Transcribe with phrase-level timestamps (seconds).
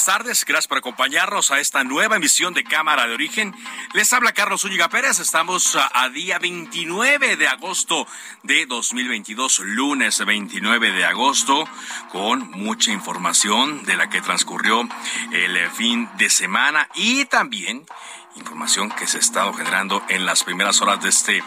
[0.00, 3.54] Buenas tardes, gracias por acompañarnos a esta nueva emisión de Cámara de Origen.
[3.92, 8.06] Les habla Carlos Zúñiga Pérez, estamos a, a día 29 de agosto
[8.42, 11.68] de 2022, lunes 29 de agosto,
[12.08, 14.88] con mucha información de la que transcurrió
[15.32, 17.84] el eh, fin de semana y también
[18.36, 21.44] información que se ha estado generando en las primeras horas de este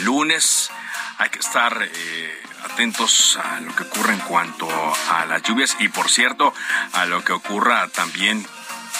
[0.00, 0.70] lunes.
[1.16, 1.82] Hay que estar...
[1.82, 4.68] eh, atentos a lo que ocurre en cuanto
[5.10, 6.52] a las lluvias y por cierto
[6.92, 8.46] a lo que ocurra también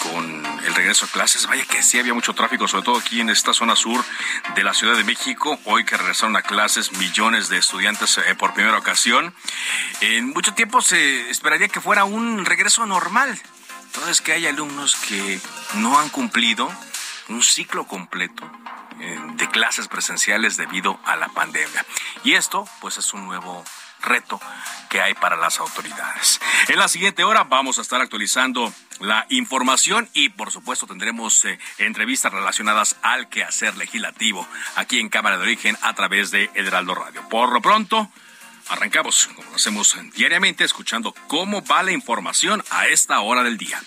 [0.03, 1.47] con el regreso a clases.
[1.47, 4.05] Vaya que sí había mucho tráfico, sobre todo aquí en esta zona sur
[4.55, 5.59] de la Ciudad de México.
[5.65, 9.35] Hoy que regresaron a clases millones de estudiantes eh, por primera ocasión.
[10.01, 13.39] En mucho tiempo se esperaría que fuera un regreso normal.
[13.87, 15.41] Entonces que hay alumnos que
[15.75, 16.71] no han cumplido
[17.29, 18.51] un ciclo completo
[19.01, 21.85] eh, de clases presenciales debido a la pandemia.
[22.23, 23.65] Y esto, pues, es un nuevo
[24.05, 24.41] reto
[24.89, 26.41] que hay para las autoridades.
[26.69, 31.59] En la siguiente hora vamos a estar actualizando la información y por supuesto tendremos eh,
[31.79, 37.29] entrevistas relacionadas al quehacer legislativo aquí en Cámara de Origen a través de Heraldo Radio.
[37.29, 38.09] Por lo pronto,
[38.69, 43.83] arrancamos, como lo hacemos diariamente, escuchando cómo va la información a esta hora del día.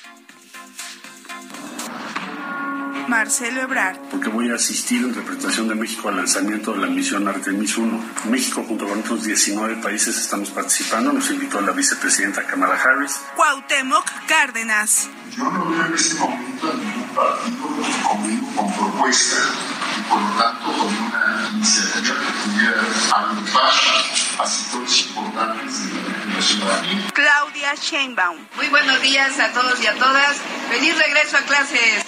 [3.07, 3.97] Marcelo Ebrard.
[4.11, 8.03] porque voy a asistir en representación de México al lanzamiento de la misión Artemis 1.
[8.25, 11.13] México, junto con otros 19 países, estamos participando.
[11.13, 13.21] Nos invitó la vicepresidenta Kamala Harris.
[13.35, 15.09] Cuauhtémoc Cárdenas.
[15.37, 19.51] Yo no veo en este momento a ningún partido conmigo con propuestas
[19.97, 22.81] y por lo tanto con una iniciativa que pudiera
[23.15, 23.71] agrupar
[24.39, 27.07] a sectores importantes de la, ciudadanía.
[27.13, 28.37] Claudia Sheinbaum.
[28.55, 30.37] Muy buenos días a todos y a todas.
[30.69, 32.03] Feliz regreso a clases.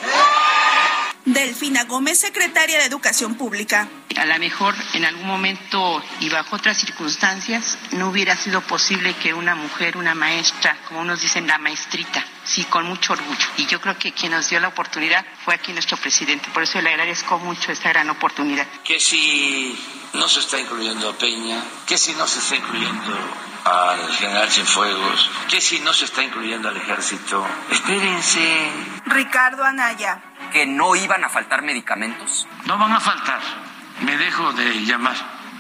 [1.26, 3.88] Delfina Gómez, secretaria de Educación Pública.
[4.18, 9.34] A lo mejor en algún momento y bajo otras circunstancias no hubiera sido posible que
[9.34, 13.48] una mujer, una maestra, como nos dicen, la maestrita, sí, con mucho orgullo.
[13.58, 16.50] Y yo creo que quien nos dio la oportunidad fue aquí nuestro presidente.
[16.54, 18.66] Por eso le agradezco mucho esta gran oportunidad.
[18.84, 19.78] que si
[20.14, 23.16] no se está incluyendo a Peña, que si no se está incluyendo
[23.66, 27.46] al general Cienfuegos, que si no se está incluyendo al ejército.
[27.70, 28.72] Espérense.
[29.06, 30.29] Ricardo Anaya.
[30.52, 32.48] Que no iban a faltar medicamentos?
[32.66, 33.40] No van a faltar.
[34.02, 35.16] Me dejo de llamar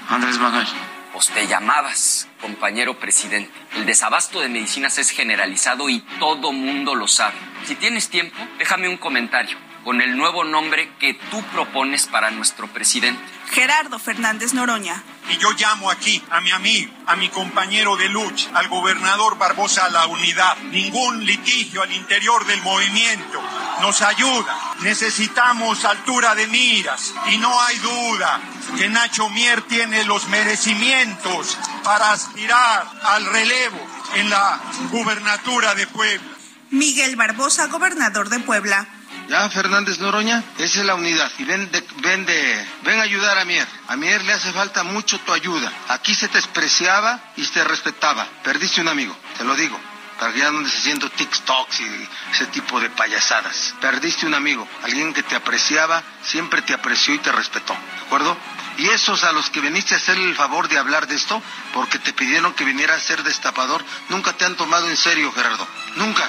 [0.09, 0.67] Andrés Manuel.
[1.13, 3.51] Pues te llamabas, compañero presidente.
[3.75, 7.35] El desabasto de medicinas es generalizado y todo mundo lo sabe.
[7.65, 12.67] Si tienes tiempo, déjame un comentario con el nuevo nombre que tú propones para nuestro
[12.67, 13.21] presidente.
[13.51, 15.03] Gerardo Fernández Noroña.
[15.29, 19.85] Y yo llamo aquí a mi amigo, a mi compañero de lucha, al gobernador Barbosa
[19.85, 20.57] a la unidad.
[20.71, 23.41] Ningún litigio al interior del movimiento
[23.81, 24.75] nos ayuda.
[24.81, 28.39] Necesitamos altura de miras y no hay duda
[28.77, 34.59] que Nacho Mier tiene los merecimientos para aspirar al relevo en la
[34.91, 36.27] gubernatura de Puebla.
[36.71, 38.87] Miguel Barbosa, gobernador de Puebla.
[39.29, 41.31] Ya, Fernández Noroña, esa es la unidad.
[41.37, 43.67] Y ven, de, ven, de, ven a ayudar a Mier.
[43.87, 45.71] A Mier le hace falta mucho tu ayuda.
[45.89, 48.27] Aquí se te despreciaba y se te respetaba.
[48.43, 49.79] Perdiste un amigo, te lo digo.
[50.19, 53.75] Para que ya no TikToks y ese tipo de payasadas.
[53.79, 57.73] Perdiste un amigo, alguien que te apreciaba, siempre te apreció y te respetó.
[57.73, 58.35] ¿De acuerdo?
[58.79, 61.41] Y esos a los que viniste a hacerle el favor de hablar de esto,
[61.73, 65.67] porque te pidieron que viniera a ser destapador, nunca te han tomado en serio, Gerardo.
[65.95, 66.27] Nunca.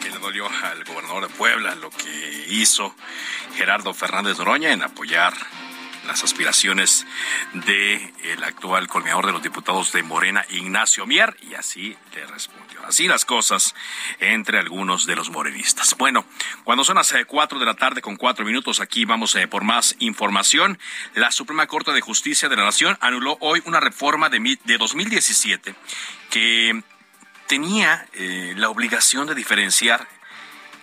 [0.00, 2.94] Que le dolió al gobernador de Puebla lo que hizo
[3.56, 5.34] Gerardo Fernández Noroña en apoyar
[6.06, 7.06] las aspiraciones
[7.52, 12.84] del el actual coordinador de los diputados de Morena, Ignacio Mier, y así le respondió.
[12.86, 13.74] Así las cosas
[14.20, 15.96] entre algunos de los morenistas.
[15.96, 16.24] Bueno,
[16.64, 19.96] cuando son las 4 de la tarde con cuatro minutos, aquí vamos eh, por más
[19.98, 20.78] información.
[21.14, 25.74] La Suprema Corte de Justicia de la Nación anuló hoy una reforma de, de 2017
[26.30, 26.82] que
[27.46, 30.06] tenía eh, la obligación de diferenciar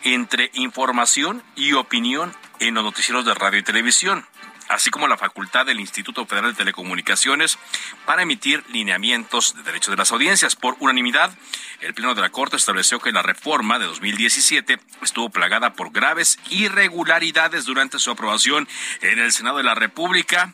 [0.04, 4.26] entre información y opinión en los noticieros de radio y televisión
[4.70, 7.58] así como la facultad del Instituto Federal de Telecomunicaciones
[8.06, 10.56] para emitir lineamientos de derechos de las audiencias.
[10.56, 11.36] Por unanimidad,
[11.82, 16.40] el Pleno de la Corte estableció que la reforma de 2017 estuvo plagada por graves
[16.50, 18.68] irregularidades durante su aprobación
[19.02, 20.54] en el Senado de la República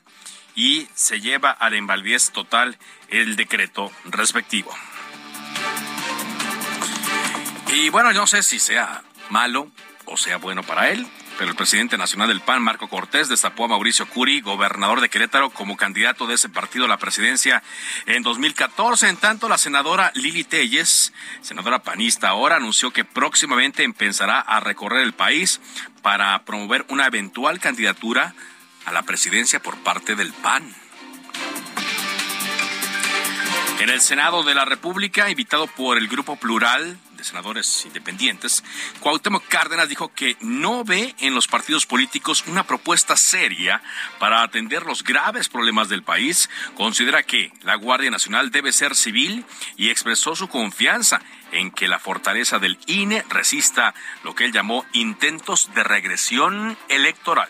[0.56, 2.78] y se lleva a la invalidez total
[3.10, 4.76] el decreto respectivo.
[7.72, 9.72] Y bueno, no sé si sea malo
[10.06, 11.06] o sea bueno para él,
[11.38, 15.52] pero el presidente nacional del PAN, Marco Cortés, destapó a Mauricio Curi, gobernador de Querétaro,
[15.52, 17.62] como candidato de ese partido a la presidencia
[18.08, 19.08] en 2014.
[19.08, 25.04] En tanto, la senadora Lili Telles, senadora panista ahora, anunció que próximamente empezará a recorrer
[25.04, 25.62] el país
[26.02, 28.34] para promover una eventual candidatura
[28.86, 30.76] a la presidencia por parte del PAN.
[33.80, 38.64] En el Senado de la República, invitado por el Grupo Plural, senadores independientes,
[39.00, 43.82] Cuauhtémoc Cárdenas dijo que no ve en los partidos políticos una propuesta seria
[44.20, 46.50] para atender los graves problemas del país.
[46.76, 49.46] Considera que la Guardia Nacional debe ser civil
[49.78, 51.22] y expresó su confianza
[51.52, 53.94] en que la fortaleza del INE resista
[54.24, 57.50] lo que él llamó intentos de regresión electoral.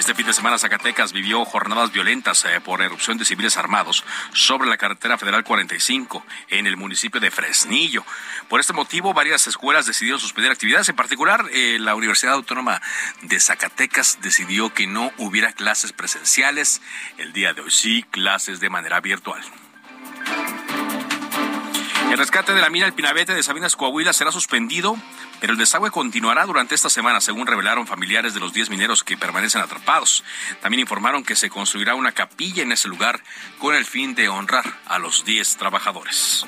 [0.00, 4.02] Este fin de semana Zacatecas vivió jornadas violentas eh, por erupción de civiles armados
[4.32, 8.02] sobre la carretera federal 45 en el municipio de Fresnillo.
[8.48, 10.88] Por este motivo, varias escuelas decidieron suspender actividades.
[10.88, 12.80] En particular, eh, la Universidad Autónoma
[13.20, 16.80] de Zacatecas decidió que no hubiera clases presenciales.
[17.18, 19.42] El día de hoy sí, clases de manera virtual.
[22.10, 24.96] El rescate de la mina El Pinabete de Sabinas Coahuila será suspendido
[25.40, 29.16] pero el desagüe continuará durante esta semana, según revelaron familiares de los 10 mineros que
[29.16, 30.22] permanecen atrapados.
[30.60, 33.20] También informaron que se construirá una capilla en ese lugar
[33.58, 36.46] con el fin de honrar a los 10 trabajadores.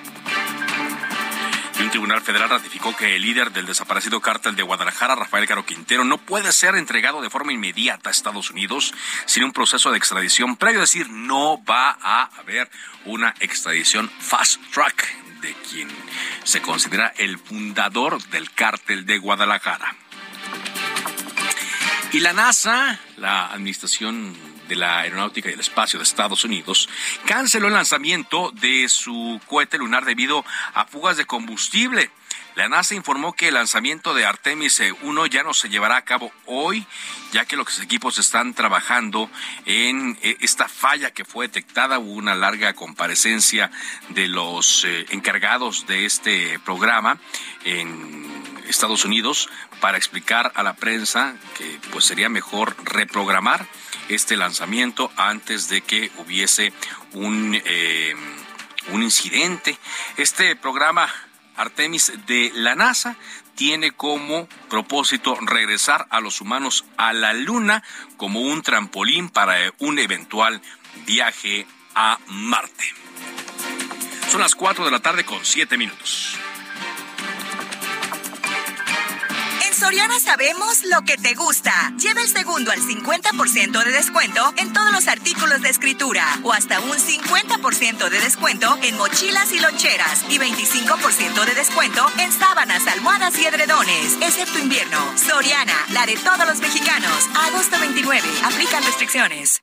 [1.83, 6.05] Un tribunal federal ratificó que el líder del desaparecido cártel de Guadalajara, Rafael Caro Quintero,
[6.05, 8.95] no puede ser entregado de forma inmediata a Estados Unidos
[9.27, 12.71] sin un proceso de extradición previo, es decir, no va a haber
[13.05, 15.89] una extradición fast track de quien
[16.45, 19.97] se considera el fundador del cártel de Guadalajara.
[22.13, 26.89] Y la NASA, la Administración de la Aeronáutica y el Espacio de Estados Unidos,
[27.27, 30.45] canceló el lanzamiento de su cohete lunar debido
[30.75, 32.11] a fugas de combustible.
[32.55, 36.31] La NASA informó que el lanzamiento de Artemis 1 ya no se llevará a cabo
[36.45, 36.87] hoy,
[37.33, 39.31] ya que los equipos están trabajando
[39.65, 41.99] en eh, esta falla que fue detectada.
[41.99, 43.71] Hubo una larga comparecencia
[44.11, 47.19] de los eh, encargados de este programa
[47.65, 48.31] en
[48.69, 49.49] Estados Unidos
[49.81, 53.67] para explicar a la prensa que pues sería mejor reprogramar
[54.09, 56.73] este lanzamiento antes de que hubiese
[57.13, 58.15] un, eh,
[58.89, 59.79] un incidente.
[60.17, 61.09] Este programa
[61.57, 63.17] Artemis de la NASA
[63.55, 67.83] tiene como propósito regresar a los humanos a la Luna
[68.17, 70.61] como un trampolín para un eventual
[71.07, 72.85] viaje a Marte.
[74.31, 76.39] Son las 4 de la tarde con 7 minutos.
[79.83, 81.73] Soriana sabemos lo que te gusta.
[81.99, 86.79] Lleva el segundo al 50% de descuento en todos los artículos de escritura o hasta
[86.79, 93.37] un 50% de descuento en mochilas y loncheras y 25% de descuento en sábanas, almohadas
[93.41, 94.99] y edredones, excepto invierno.
[95.19, 97.29] Soriana, la de todos los mexicanos.
[97.49, 98.29] Agosto 29.
[98.45, 99.63] Aplican restricciones.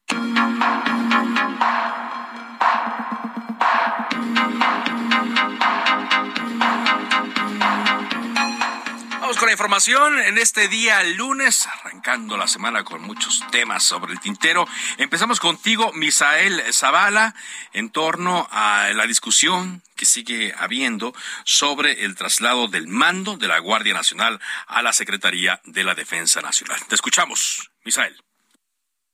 [9.39, 14.19] Con la información en este día lunes, arrancando la semana con muchos temas sobre el
[14.19, 14.67] tintero.
[14.97, 17.33] Empezamos contigo, Misael Zavala,
[17.71, 21.13] en torno a la discusión que sigue habiendo
[21.45, 26.41] sobre el traslado del mando de la Guardia Nacional a la Secretaría de la Defensa
[26.41, 26.79] Nacional.
[26.89, 28.21] Te escuchamos, Misael.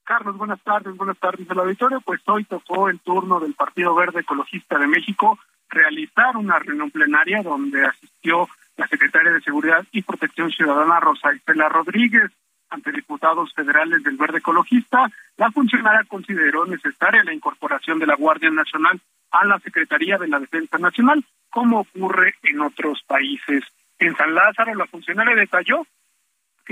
[0.06, 2.02] Carlos, buenas tardes, buenas tardes la auditorio.
[2.02, 5.38] Pues hoy tocó el turno del Partido Verde Ecologista de México
[5.70, 11.70] realizar una reunión plenaria donde asistió la secretaria de Seguridad y Protección Ciudadana Rosa Isela
[11.70, 12.32] Rodríguez.
[12.70, 18.50] Ante diputados federales del Verde Ecologista, la funcionaria consideró necesaria la incorporación de la Guardia
[18.50, 19.00] Nacional
[19.32, 23.64] a la Secretaría de la Defensa Nacional, como ocurre en otros países.
[24.00, 25.86] En San Lázaro, la funcionaria detalló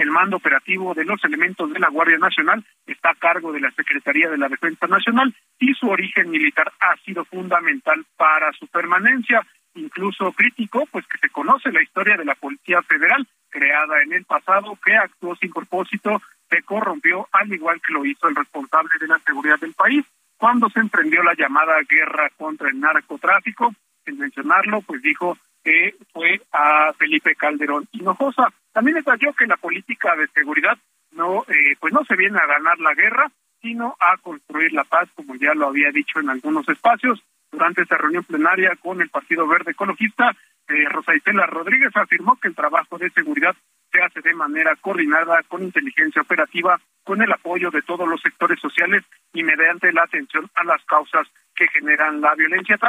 [0.02, 3.72] el mando operativo de los elementos de la Guardia Nacional está a cargo de la
[3.72, 9.46] Secretaría de la Defensa Nacional y su origen militar ha sido fundamental para su permanencia.
[9.76, 14.26] Incluso crítico, pues que se conoce la historia de la Policía Federal, creada en el
[14.26, 19.08] pasado, que actuó sin propósito, se corrompió, al igual que lo hizo el responsable de
[19.08, 20.06] la seguridad del país,
[20.38, 23.74] cuando se emprendió la llamada guerra contra el narcotráfico.
[24.06, 28.52] Sin mencionarlo, pues dijo que fue a Felipe Calderón Hinojosa.
[28.74, 30.78] También detalló que la política de seguridad
[31.12, 35.08] no, eh, pues no se viene a ganar la guerra, sino a construir la paz,
[35.16, 37.24] como ya lo había dicho en algunos espacios.
[37.54, 40.36] Durante esta reunión plenaria con el Partido Verde Ecologista,
[40.68, 43.56] eh, Rosa Isela Rodríguez afirmó que el trabajo de seguridad
[43.92, 48.60] se hace de manera coordinada con inteligencia operativa, con el apoyo de todos los sectores
[48.60, 52.80] sociales y mediante la atención a las causas que generan la violencia.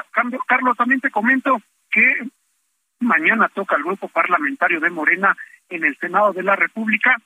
[0.47, 2.27] Carlos, también te comento que
[3.01, 5.37] mañana toca al grupo parlamentario de Morena
[5.69, 7.19] en el Senado de la República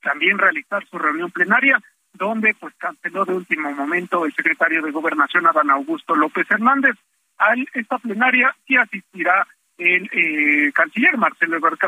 [0.00, 1.78] también realizar su reunión plenaria,
[2.20, 6.94] donde pues canceló de último momento el secretario de Gobernación, Adán Augusto López Hernández.
[7.38, 9.46] A esta plenaria sí asistirá
[9.78, 11.78] el eh, canciller Marcelo Ebrard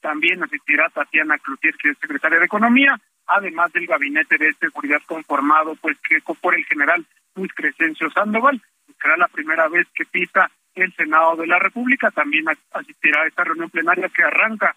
[0.00, 2.96] también asistirá Tatiana Cloutier, que es secretaria de Economía,
[3.26, 7.04] además del gabinete de seguridad conformado pues que por el general
[7.34, 8.62] Luis Crescencio Sandoval.
[9.02, 12.12] Será la primera vez que pisa el Senado de la República.
[12.12, 14.76] También asistirá a esta reunión plenaria que arranca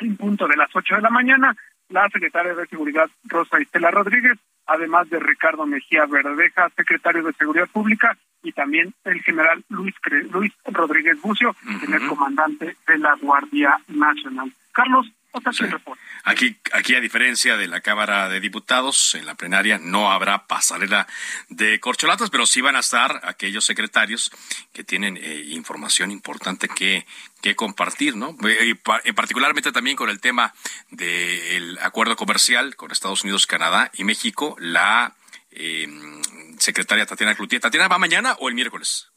[0.00, 1.56] en punto de las ocho de la mañana
[1.90, 7.68] la secretaria de Seguridad Rosa Estela Rodríguez, además de Ricardo Mejía Verdeja, secretario de Seguridad
[7.68, 9.94] Pública, y también el general Luis,
[10.30, 11.54] Luis Rodríguez Bucio,
[11.92, 14.52] el comandante de la Guardia Nacional.
[14.72, 15.12] Carlos,
[16.24, 21.06] Aquí, aquí, a diferencia de la Cámara de Diputados, en la plenaria no habrá pasarela
[21.48, 24.30] de corcholatas, pero sí van a estar aquellos secretarios
[24.72, 27.06] que tienen eh, información importante que,
[27.40, 28.36] que compartir, ¿no?
[28.46, 30.52] Eh, y particularmente también con el tema
[30.90, 35.14] del acuerdo comercial con Estados Unidos, Canadá y México, la
[35.52, 35.88] eh,
[36.58, 37.60] secretaria Tatiana Cloutier.
[37.60, 39.09] ¿Tatiana va mañana o el miércoles?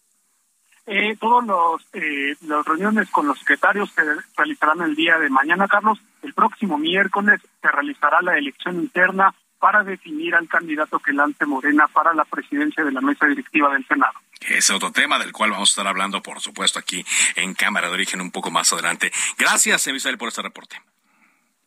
[0.86, 4.02] Eh, todos los eh, las reuniones con los secretarios se
[4.36, 6.00] realizarán el día de mañana, Carlos.
[6.22, 11.88] El próximo miércoles se realizará la elección interna para definir al candidato que lance Morena
[11.88, 14.14] para la presidencia de la mesa directiva del Senado.
[14.42, 17.06] Ese es otro tema del cual vamos a estar hablando, por supuesto, aquí
[17.38, 19.10] en Cámara de Origen un poco más adelante.
[19.38, 20.82] Gracias, Emisael, por este reporte.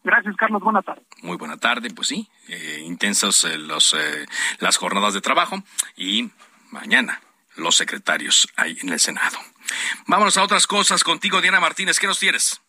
[0.04, 0.62] Gracias, Carlos.
[0.62, 1.02] Buena tarde.
[1.23, 1.88] Muy buena tarde.
[1.90, 4.26] Pues sí, eh, intensos eh, los, eh,
[4.58, 5.62] las jornadas de trabajo
[5.96, 6.30] y
[6.70, 7.20] mañana
[7.56, 9.38] los secretarios ahí en el Senado.
[10.06, 11.98] Vámonos a otras cosas contigo, Diana Martínez.
[11.98, 12.60] ¿Qué nos tienes?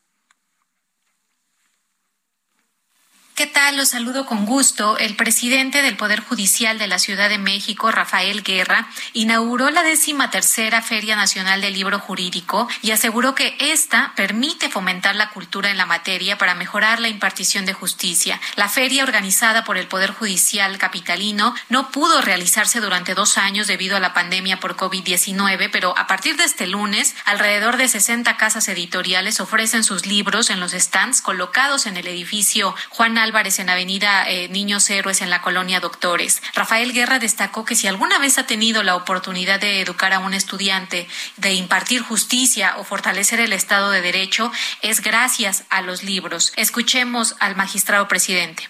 [3.38, 3.78] ¿Qué tal?
[3.78, 4.98] Los saludo con gusto.
[4.98, 10.32] El presidente del Poder Judicial de la Ciudad de México, Rafael Guerra, inauguró la décima
[10.32, 15.78] tercera Feria Nacional del Libro Jurídico y aseguró que esta permite fomentar la cultura en
[15.78, 18.42] la materia para mejorar la impartición de justicia.
[18.56, 23.98] La feria organizada por el Poder Judicial capitalino no pudo realizarse durante dos años debido
[23.98, 28.68] a la pandemia por COVID-19, pero a partir de este lunes, alrededor de 60 casas
[28.68, 34.24] editoriales ofrecen sus libros en los stands colocados en el edificio Juan Álvarez en Avenida
[34.30, 36.42] eh, Niños Héroes en la colonia Doctores.
[36.56, 40.34] Rafael Guerra destacó que si alguna vez ha tenido la oportunidad de educar a un
[40.34, 44.50] estudiante, de impartir justicia o fortalecer el Estado de Derecho,
[44.82, 46.54] es gracias a los libros.
[46.56, 48.64] Escuchemos al magistrado presidente.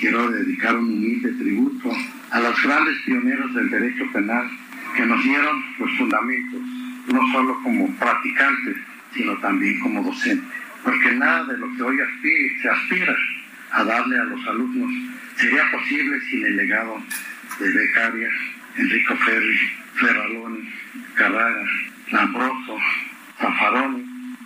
[0.00, 1.92] Quiero dedicar un humilde tributo
[2.30, 4.48] a los grandes pioneros del derecho penal
[4.96, 6.60] que nos dieron los fundamentos,
[7.08, 8.76] no solo como practicantes,
[9.12, 10.48] sino también como docentes.
[10.82, 11.96] Porque nada de lo que hoy
[12.62, 13.14] se aspira
[13.76, 14.90] a darle a los alumnos
[15.36, 16.96] sería posible sin el legado
[17.58, 18.28] de Becaria,
[18.76, 19.58] Enrico Ferri,
[19.96, 20.72] Ferraloni,
[21.14, 21.64] Carrara,
[22.10, 22.78] Lambroso,
[23.38, 24.02] Zafaroni,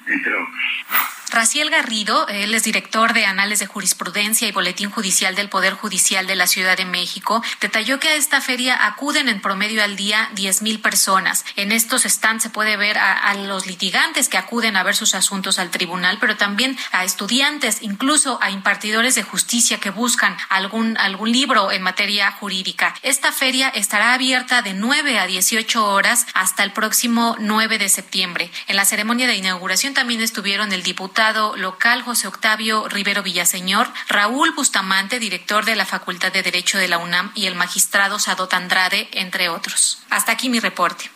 [0.08, 1.19] entre otros.
[1.30, 6.26] Raciel Garrido, él es director de Anales de Jurisprudencia y Boletín Judicial del Poder Judicial
[6.26, 10.28] de la Ciudad de México, detalló que a esta feria acuden en promedio al día
[10.34, 11.44] 10 mil personas.
[11.54, 15.60] En estos stands se puede ver a, los litigantes que acuden a ver sus asuntos
[15.60, 21.30] al tribunal, pero también a estudiantes, incluso a impartidores de justicia que buscan algún, algún
[21.30, 22.94] libro en materia jurídica.
[23.02, 28.50] Esta feria estará abierta de 9 a 18 horas hasta el próximo 9 de septiembre.
[28.66, 31.19] En la ceremonia de inauguración también estuvieron el diputado
[31.56, 36.96] local José Octavio Rivero Villaseñor, Raúl Bustamante, director de la Facultad de Derecho de la
[36.96, 40.02] UNAM, y el magistrado Sadot Andrade, entre otros.
[40.08, 41.10] Hasta aquí mi reporte.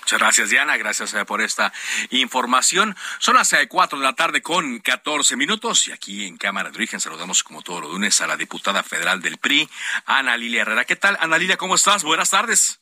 [0.00, 0.76] Muchas gracias, Diana.
[0.78, 1.72] Gracias eh, por esta
[2.10, 2.96] información.
[3.18, 6.76] Son las eh, cuatro de la tarde con 14 minutos y aquí en Cámara de
[6.76, 9.68] Origen saludamos como todos los lunes a la diputada federal del PRI,
[10.06, 10.84] Ana Lilia Herrera.
[10.84, 11.56] ¿Qué tal, Ana Lilia?
[11.56, 12.02] ¿Cómo estás?
[12.02, 12.80] Buenas tardes.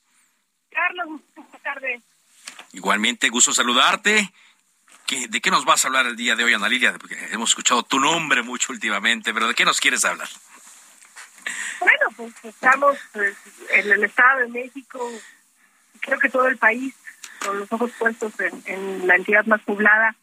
[0.71, 2.03] Carlos, buenas tardes.
[2.73, 4.33] Igualmente, gusto saludarte.
[5.13, 6.95] Qué, de qué nos vas a hablar el día de hoy, Ana Lilia?
[6.99, 10.29] Porque hemos escuchado tu nombre mucho últimamente, pero ¿de qué nos quieres hablar?
[11.81, 13.37] Bueno, pues estamos pues,
[13.71, 15.11] en el Estado de México,
[16.01, 16.95] creo que todo el país,
[17.45, 18.33] con los ojos puestos
[18.67, 20.15] en, la entidad más poblada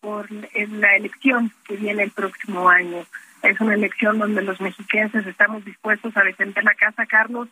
[0.00, 3.06] por la elección que viene el próximo año.
[3.42, 7.48] Es una elección donde los mexiquenses estamos dispuestos a defender la casa, Carlos.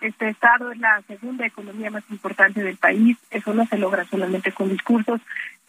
[0.00, 3.16] Este estado es la segunda economía más importante del país.
[3.30, 5.20] Eso no se logra solamente con discursos,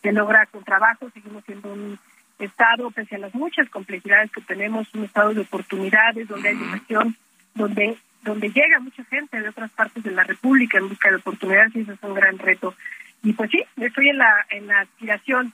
[0.01, 1.09] se logra con trabajo.
[1.13, 1.99] Seguimos siendo un
[2.39, 7.15] estado, pese a las muchas complejidades que tenemos, un estado de oportunidades, donde hay inversión,
[7.53, 11.75] donde donde llega mucha gente de otras partes de la República en busca de oportunidades
[11.75, 12.75] y eso es un gran reto.
[13.23, 15.53] Y pues sí, estoy en la en la aspiración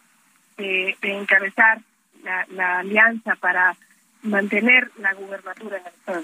[0.58, 1.80] de, encabezar
[2.24, 3.76] la, la alianza para
[4.26, 6.24] mantener la gubernatura en el Estado.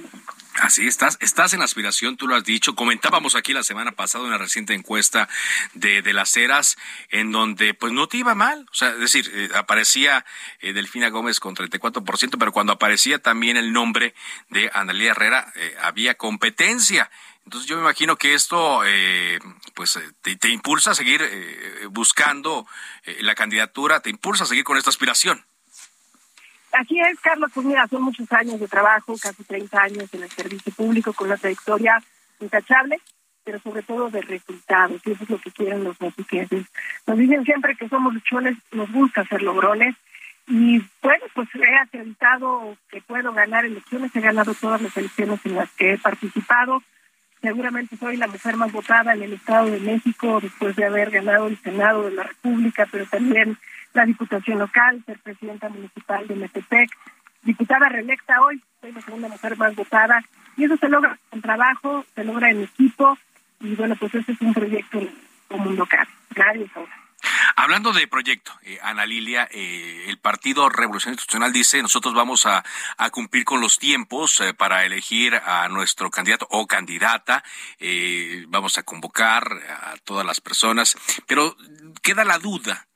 [0.61, 2.75] Así estás, estás en aspiración, tú lo has dicho.
[2.75, 5.29] Comentábamos aquí la semana pasada una reciente encuesta
[5.73, 6.77] de, de las eras
[7.09, 10.25] en donde pues no te iba mal, o sea, es decir, eh, aparecía
[10.59, 14.13] eh, Delfina Gómez con 34%, pero cuando aparecía también el nombre
[14.49, 17.09] de Analia Herrera eh, había competencia.
[17.45, 18.81] Entonces yo me imagino que esto
[19.73, 21.27] pues te, te, impulsa a seguir
[21.89, 22.67] buscando
[23.21, 25.43] la candidatura, te impulsa a seguir con esta aspiración.
[26.71, 30.29] Así es, Carlos, pues mira, son muchos años de trabajo, casi 30 años en el
[30.29, 32.01] servicio público con una trayectoria
[32.39, 32.99] intachable,
[33.43, 36.65] pero sobre todo de resultados, y eso es lo que quieren los mexicanos.
[37.05, 39.95] Nos dicen siempre que somos luchones, nos gusta hacer logrones,
[40.47, 45.55] y bueno, pues he acreditado que puedo ganar elecciones, he ganado todas las elecciones en
[45.55, 46.81] las que he participado,
[47.41, 51.47] seguramente soy la mujer más votada en el Estado de México después de haber ganado
[51.47, 53.57] el Senado de la República, pero también
[53.93, 56.89] la Diputación Local, ser presidenta municipal de Metepec,
[57.43, 60.23] diputada reelecta hoy, soy la segunda mujer más votada,
[60.55, 63.17] y eso se logra con trabajo, se logra en equipo,
[63.59, 64.99] y bueno, pues ese es un proyecto
[65.47, 67.00] común local, nadie sobra.
[67.55, 72.63] Hablando de proyecto, eh, Ana Lilia, eh, el Partido Revolución Institucional dice, nosotros vamos a,
[73.11, 77.43] cumplir con los tiempos eh, para elegir a nuestro candidato o candidata,
[78.47, 80.95] vamos a convocar a todas las personas,
[81.27, 81.55] pero
[82.01, 82.87] queda la duda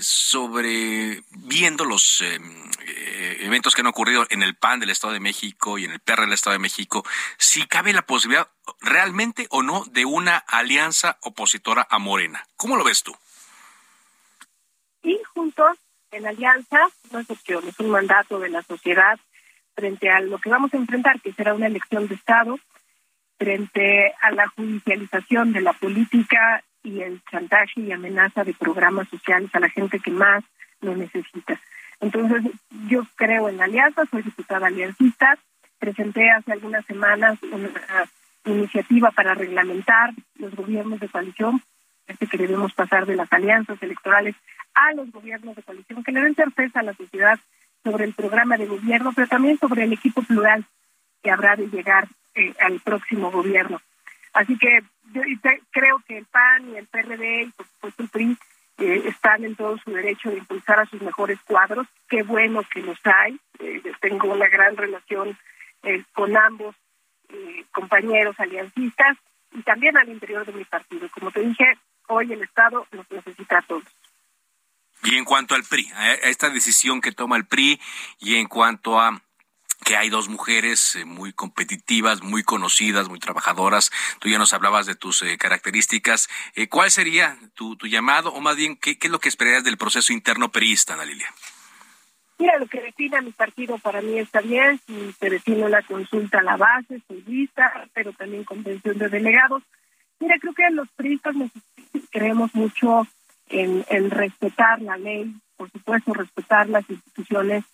[0.00, 2.22] sobre viendo los
[3.40, 6.22] eventos que han ocurrido en el PAN del Estado de México y en el PR
[6.22, 7.04] del Estado de México,
[7.36, 8.48] si cabe la posibilidad
[8.80, 12.46] realmente o no de una alianza opositora a Morena.
[12.56, 13.16] ¿Cómo lo ves tú?
[15.08, 15.78] Y juntos
[16.10, 19.18] en alianza no es opción, es un mandato de la sociedad
[19.74, 22.58] frente a lo que vamos a enfrentar, que será una elección de Estado,
[23.38, 29.50] frente a la judicialización de la política y el chantaje y amenaza de programas sociales
[29.54, 30.44] a la gente que más
[30.80, 31.60] lo necesita.
[32.00, 32.42] Entonces,
[32.88, 35.38] yo creo en la alianza, soy diputada aliancista,
[35.78, 37.70] presenté hace algunas semanas una
[38.44, 41.62] iniciativa para reglamentar los gobiernos de coalición,
[42.16, 44.34] que debemos pasar de las alianzas electorales
[44.74, 47.38] a los gobiernos de coalición, que le den certeza a la sociedad
[47.84, 50.64] sobre el programa de gobierno, pero también sobre el equipo plural
[51.22, 53.80] que habrá de llegar eh, al próximo gobierno.
[54.32, 55.22] Así que yo
[55.70, 58.36] creo que el PAN y el PRD y por supuesto el PRI
[58.78, 61.86] eh, están en todo su derecho de impulsar a sus mejores cuadros.
[62.08, 63.38] Qué bueno que los hay.
[63.58, 65.36] Eh, tengo una gran relación
[66.12, 66.74] con ambos
[67.70, 69.16] compañeros aliancistas
[69.52, 71.08] y también al interior de mi partido.
[71.10, 73.84] Como te dije, hoy el Estado nos necesita a todos.
[75.04, 77.80] Y en cuanto al PRI, a esta decisión que toma el PRI
[78.18, 79.22] y en cuanto a
[79.84, 83.90] que hay dos mujeres eh, muy competitivas, muy conocidas, muy trabajadoras.
[84.18, 86.28] Tú ya nos hablabas de tus eh, características.
[86.54, 89.64] Eh, ¿Cuál sería tu, tu, llamado o más bien qué, qué es lo que esperarías
[89.64, 91.32] del proceso interno perista, Ana Lilia?
[92.38, 94.80] Mira, lo que define mi partido para mí está bien.
[94.86, 99.62] Si se define una consulta a la base, soy lista, pero también convención de delegados.
[100.20, 101.34] Mira, creo que los priistas
[102.10, 103.06] creemos mucho
[103.48, 107.64] en, respetar la ley, por supuesto, respetar las instituciones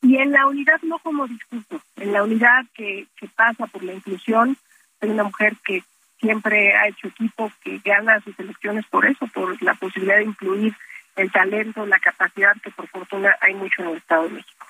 [0.00, 3.92] y en la unidad no como discurso, en la unidad que, que pasa por la
[3.92, 4.56] inclusión.
[5.00, 5.84] Soy una mujer que
[6.18, 10.74] siempre ha hecho equipo, que gana sus elecciones por eso, por la posibilidad de incluir
[11.16, 14.66] el talento, la capacidad que por fortuna hay mucho en el Estado de México.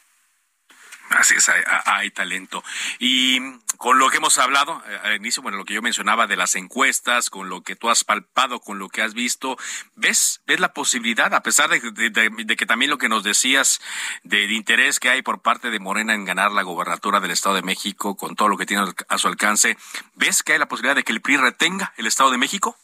[1.11, 1.51] Así es,
[1.85, 2.65] hay, talento.
[2.99, 3.41] Y
[3.77, 6.55] con lo que hemos hablado eh, al inicio, bueno, lo que yo mencionaba de las
[6.55, 9.59] encuestas, con lo que tú has palpado, con lo que has visto,
[9.95, 13.81] ¿ves, ves la posibilidad, a pesar de, que también lo que nos decías
[14.23, 17.63] del interés que hay por parte de Morena en ganar la gobernatura del Estado de
[17.63, 19.77] México, con todo lo que tiene a su alcance,
[20.15, 22.77] ¿ves que hay la posibilidad de que el PRI retenga el Estado de México?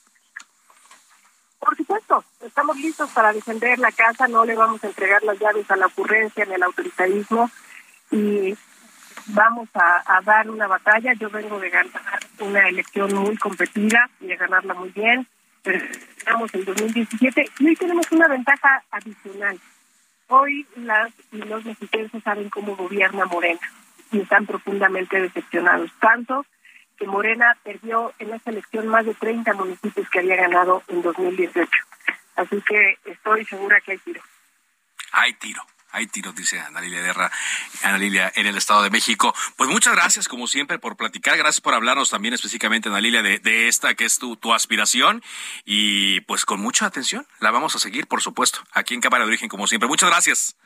[1.61, 5.71] Por supuesto, estamos listos para defender la casa, no le vamos a entregar las llaves
[5.71, 7.51] a la ocurrencia ni al autoritarismo
[8.11, 8.57] y
[9.29, 11.13] vamos a, dar una batalla.
[11.15, 15.27] Yo vengo de ganar una elección muy competida y de ganarla muy bien,
[15.63, 15.85] pero
[16.25, 19.59] ganamos en 2017 y hoy tenemos una ventaja adicional.
[20.29, 23.61] Hoy las y los mexicanos saben cómo gobierna Morena
[24.13, 26.45] y están profundamente decepcionados, tanto
[26.99, 31.71] que Morena perdió en esta elección más de 30 municipios que había ganado en 2018.
[32.37, 34.23] Así que estoy segura que hay tiro.
[35.13, 35.63] Hay tiro.
[35.91, 37.31] Hay tiro, dice Ana Lilia Guerra,
[37.83, 39.35] Ana Lilia, en el Estado de México.
[39.57, 41.37] Pues muchas gracias, como siempre, por platicar.
[41.37, 45.23] Gracias por hablarnos también específicamente, Ana Lilia, de, de esta que es tu, tu aspiración.
[45.65, 49.29] Y pues con mucha atención, la vamos a seguir, por supuesto, aquí en Cámara de
[49.29, 49.89] Origen, como siempre.
[49.89, 50.57] Muchas gracias.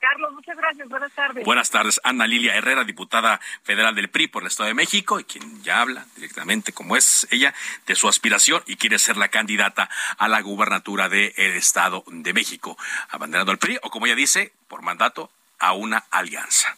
[0.00, 0.88] Carlos, muchas gracias.
[0.88, 1.44] Buenas tardes.
[1.44, 2.00] Buenas tardes.
[2.04, 5.80] Ana Lilia Herrera, diputada federal del PRI por el Estado de México, y quien ya
[5.80, 7.54] habla directamente, como es ella,
[7.86, 12.76] de su aspiración y quiere ser la candidata a la gubernatura del Estado de México,
[13.10, 16.76] abanderando al PRI, o como ella dice, por mandato, a una alianza.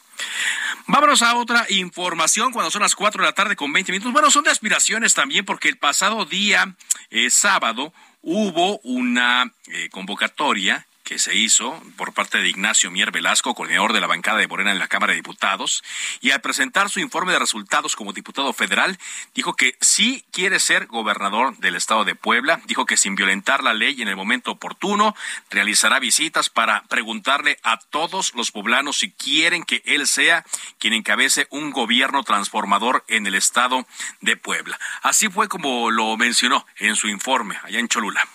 [0.87, 4.13] Vámonos a otra información cuando son las 4 de la tarde con 20 minutos.
[4.13, 6.75] Bueno, son de aspiraciones también porque el pasado día
[7.11, 13.55] eh, sábado hubo una eh, convocatoria que se hizo por parte de Ignacio Mier Velasco,
[13.55, 15.83] coordinador de la bancada de Morena en la Cámara de Diputados,
[16.21, 18.99] y al presentar su informe de resultados como diputado federal,
[19.35, 23.73] dijo que sí quiere ser gobernador del estado de Puebla, dijo que sin violentar la
[23.73, 25.17] ley en el momento oportuno,
[25.49, 30.45] realizará visitas para preguntarle a todos los poblanos si quieren que él sea
[30.79, 33.87] quien encabece un gobierno transformador en el estado
[34.21, 34.79] de Puebla.
[35.01, 38.29] Así fue como lo mencionó en su informe allá en Cholula.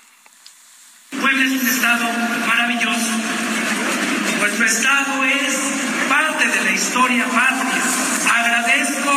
[1.21, 2.05] Puebla es un estado
[2.47, 3.11] maravilloso.
[4.39, 5.57] Nuestro estado es
[6.09, 7.81] parte de la historia patria.
[8.33, 9.13] Agradezco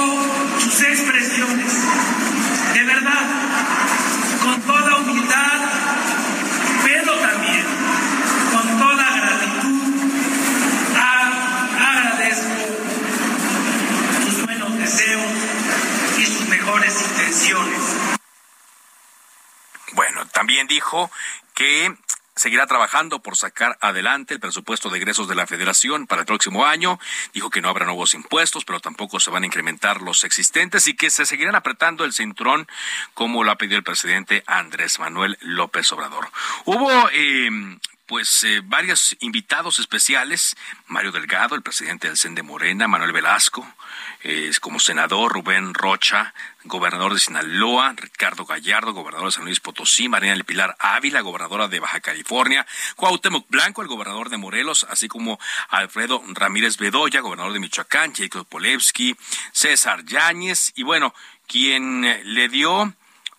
[0.60, 1.72] sus expresiones.
[2.74, 3.26] De verdad,
[4.42, 5.60] con toda humildad,
[6.84, 7.64] pero también
[8.52, 9.80] con toda gratitud,
[11.80, 12.54] agradezco
[14.24, 15.32] sus buenos deseos
[16.18, 17.80] y sus mejores intenciones.
[19.92, 21.10] Bueno, también dijo
[21.56, 21.96] que
[22.36, 26.66] seguirá trabajando por sacar adelante el presupuesto de egresos de la federación para el próximo
[26.66, 27.00] año.
[27.32, 30.94] Dijo que no habrá nuevos impuestos, pero tampoco se van a incrementar los existentes y
[30.94, 32.68] que se seguirán apretando el cinturón
[33.14, 36.28] como lo ha pedido el presidente Andrés Manuel López Obrador.
[36.66, 42.86] Hubo eh, pues eh, varios invitados especiales, Mario Delgado, el presidente del CEN de Morena,
[42.86, 43.66] Manuel Velasco,
[44.22, 46.32] eh, como senador, Rubén Rocha,
[46.64, 51.68] gobernador de Sinaloa, Ricardo Gallardo, gobernador de San Luis Potosí, Marina del Pilar Ávila, gobernadora
[51.68, 55.38] de Baja California, Cuauhtémoc Blanco, el gobernador de Morelos, así como
[55.68, 59.16] Alfredo Ramírez Bedoya, gobernador de Michoacán, Jacob Polevsky,
[59.52, 61.12] César Yáñez, y bueno,
[61.46, 62.02] quien
[62.34, 62.94] le dio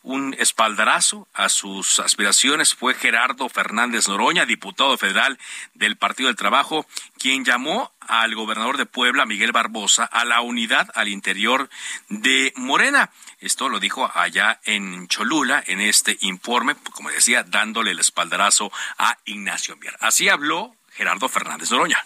[0.07, 5.37] un espaldarazo a sus aspiraciones fue Gerardo Fernández Noroña, diputado federal
[5.73, 6.85] del Partido del Trabajo,
[7.19, 11.69] quien llamó al gobernador de Puebla, Miguel Barbosa, a la unidad al interior
[12.07, 13.11] de Morena.
[13.41, 19.17] Esto lo dijo allá en Cholula, en este informe, como decía, dándole el espaldarazo a
[19.25, 19.97] Ignacio Mier.
[19.99, 22.01] Así habló Gerardo Fernández Noroña.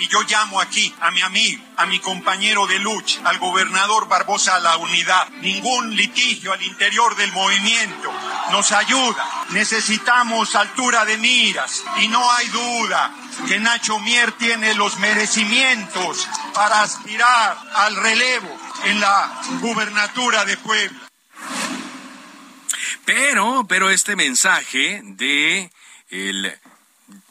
[0.00, 4.56] Y yo llamo aquí a mi amigo, a mi compañero de lucha, al gobernador Barbosa
[4.56, 5.28] a la unidad.
[5.42, 8.10] Ningún litigio al interior del movimiento
[8.50, 9.46] nos ayuda.
[9.50, 13.14] Necesitamos altura de miras y no hay duda
[13.46, 21.00] que Nacho Mier tiene los merecimientos para aspirar al relevo en la gubernatura de Puebla.
[23.04, 25.70] Pero, pero este mensaje de
[26.08, 26.58] el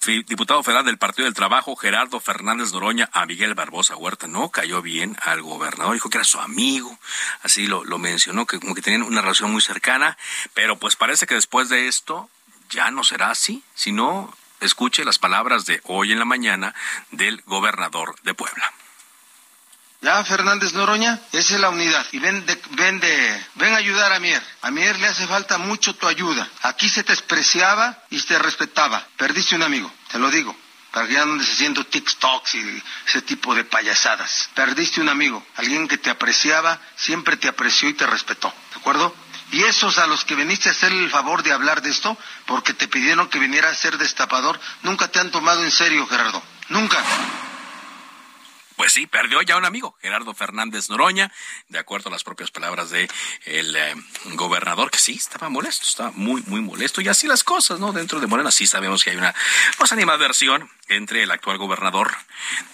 [0.06, 4.28] diputado federal del Partido del Trabajo, Gerardo Fernández Noroña, a Miguel Barbosa Huerta.
[4.28, 6.98] No cayó bien al gobernador, dijo que era su amigo,
[7.42, 10.18] así lo, lo mencionó, que como que tenían una relación muy cercana,
[10.54, 12.30] pero pues parece que después de esto
[12.70, 16.76] ya no será así, sino escuche las palabras de hoy en la mañana
[17.12, 18.74] del gobernador de Puebla.
[20.02, 22.06] Ya, Fernández Noroña, esa es la unidad.
[22.14, 24.42] Y ven, de, ven, de, ven a ayudar a Mier.
[24.62, 26.48] A Mier le hace falta mucho tu ayuda.
[26.62, 29.06] Aquí se te despreciaba y se te respetaba.
[29.18, 30.56] Perdiste un amigo, te lo digo.
[30.92, 34.50] Para que ya andes haciendo TikToks y ese tipo de payasadas.
[34.56, 38.52] Perdiste un amigo, alguien que te apreciaba, siempre te apreció y te respetó.
[38.74, 39.14] ¿De acuerdo?
[39.52, 42.74] Y esos a los que viniste a hacer el favor de hablar de esto, porque
[42.74, 46.42] te pidieron que viniera a ser destapador, nunca te han tomado en serio, Gerardo.
[46.70, 47.04] Nunca.
[48.80, 51.34] Pues sí, perdió ya un amigo, Gerardo Fernández Noroña,
[51.68, 53.10] de acuerdo a las propias palabras de
[53.44, 53.94] el eh,
[54.36, 57.02] gobernador, que sí, estaba molesto, estaba muy, muy molesto.
[57.02, 57.92] Y así las cosas, ¿no?
[57.92, 59.36] Dentro de Morena sí sabemos que hay una
[59.78, 62.14] pues, animadversión entre el actual gobernador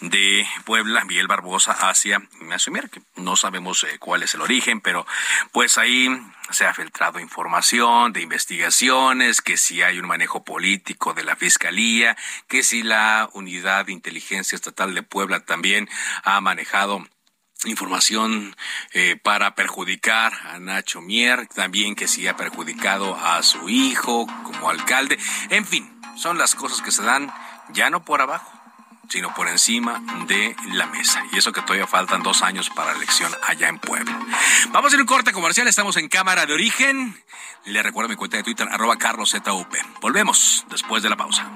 [0.01, 4.81] de Puebla, Miguel Barbosa, hacia Ignacio Mier, que no sabemos eh, cuál es el origen,
[4.81, 5.07] pero
[5.53, 6.07] pues ahí
[6.51, 12.15] se ha filtrado información de investigaciones, que si hay un manejo político de la Fiscalía,
[12.47, 15.89] que si la Unidad de Inteligencia Estatal de Puebla también
[16.23, 17.05] ha manejado
[17.65, 18.55] información
[18.93, 24.69] eh, para perjudicar a Nacho Mier, también que sí ha perjudicado a su hijo como
[24.69, 25.17] alcalde.
[25.49, 27.33] En fin, son las cosas que se dan
[27.69, 28.51] ya no por abajo,
[29.09, 31.23] sino por encima de la mesa.
[31.31, 34.19] Y eso que todavía faltan dos años para la elección allá en Puebla.
[34.71, 37.21] Vamos a ir un corte comercial, estamos en Cámara de Origen.
[37.65, 39.45] Le recuerdo mi cuenta de Twitter, arroba carloszup.
[40.01, 41.51] Volvemos después de la pausa.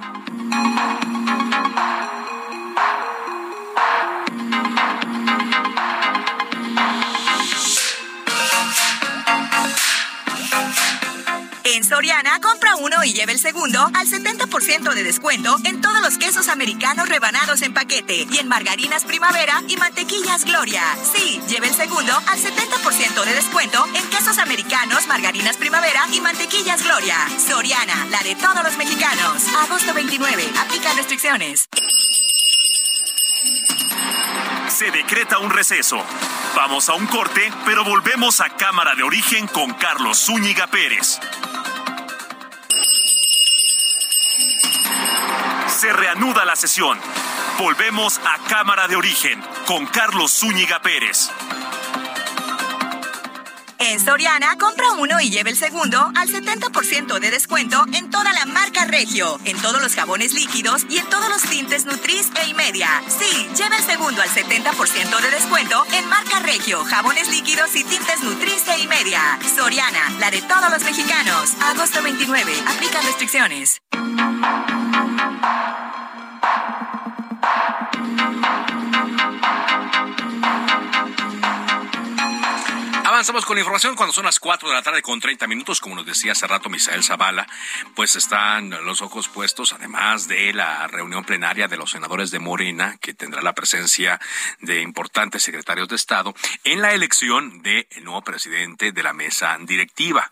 [11.90, 16.48] Soriana, compra uno y lleve el segundo al 70% de descuento en todos los quesos
[16.48, 20.84] americanos rebanados en paquete y en margarinas primavera y mantequillas Gloria.
[21.02, 26.84] Sí, lleve el segundo al 70% de descuento en quesos americanos, margarinas primavera y mantequillas
[26.84, 27.18] Gloria.
[27.40, 29.48] Soriana, la de todos los mexicanos.
[29.64, 30.48] Agosto 29.
[30.60, 31.70] Aplica restricciones.
[34.68, 35.98] Se decreta un receso.
[36.56, 41.20] Vamos a un corte, pero volvemos a Cámara de Origen con Carlos Zúñiga Pérez.
[45.80, 47.00] Se reanuda la sesión.
[47.58, 51.30] Volvemos a Cámara de Origen con Carlos Zúñiga Pérez.
[53.78, 58.46] En Soriana, compra uno y lleve el segundo al 70% de descuento en toda la
[58.46, 63.02] marca Regio, en todos los jabones líquidos y en todos los tintes Nutris e Media.
[63.08, 68.22] Sí, lleve el segundo al 70% de descuento en marca Regio, jabones líquidos y tintes
[68.22, 69.22] Nutris e Media.
[69.56, 71.54] Soriana, la de todos los mexicanos.
[71.62, 72.52] Agosto 29.
[72.68, 73.82] Aplica restricciones.
[83.30, 85.94] Avanzamos con la información cuando son las 4 de la tarde con 30 minutos, como
[85.94, 87.46] nos decía hace rato Misael Zavala,
[87.94, 92.98] pues están los ojos puestos, además de la reunión plenaria de los senadores de Morena,
[93.00, 94.20] que tendrá la presencia
[94.62, 100.32] de importantes secretarios de Estado, en la elección del nuevo presidente de la mesa directiva.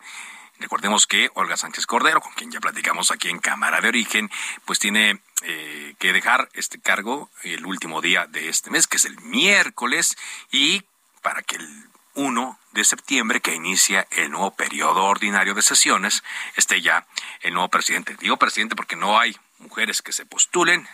[0.58, 4.32] Recordemos que Olga Sánchez Cordero, con quien ya platicamos aquí en Cámara de Origen,
[4.66, 9.06] pues tiene eh, que dejar este cargo el último día de este mes, que es
[9.06, 10.18] el miércoles,
[10.52, 10.82] y
[11.22, 16.24] para que el 1 de septiembre, que inicia el nuevo periodo ordinario de sesiones,
[16.56, 17.08] esté ya
[17.42, 18.18] el nuevo presidente.
[18.20, 20.88] Digo presidente porque no hay mujeres que se postulen.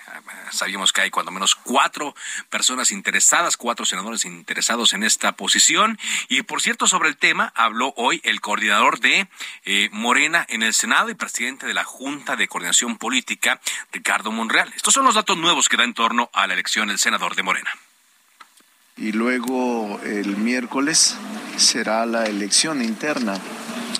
[0.52, 2.16] Sabíamos que hay cuando menos cuatro
[2.50, 5.98] personas interesadas, cuatro senadores interesados en esta posición.
[6.28, 9.28] Y por cierto, sobre el tema habló hoy el coordinador de
[9.66, 13.60] eh, Morena en el Senado y presidente de la Junta de Coordinación Política,
[13.92, 14.72] Ricardo Monreal.
[14.76, 17.44] Estos son los datos nuevos que da en torno a la elección del senador de
[17.44, 17.72] Morena.
[18.98, 21.16] Y luego el miércoles
[21.58, 23.38] será la elección interna.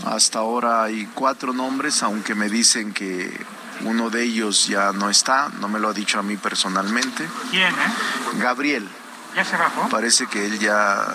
[0.06, 3.32] Hasta ahora hay cuatro nombres, aunque me dicen que
[3.86, 7.28] uno de ellos ya no está, no me lo ha dicho a mí personalmente.
[7.50, 8.40] ¿Quién, eh?
[8.40, 8.88] Gabriel.
[9.36, 9.90] ¿Ya se bajó?
[9.90, 11.06] Parece que él ya.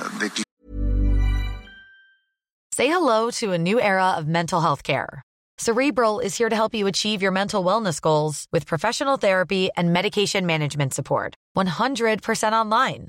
[2.72, 5.22] Say hello to a new era of mental health care.
[5.58, 9.92] Cerebral is here to help you achieve your mental wellness goals with professional therapy and
[9.92, 11.34] medication management support.
[11.56, 13.08] 100% online.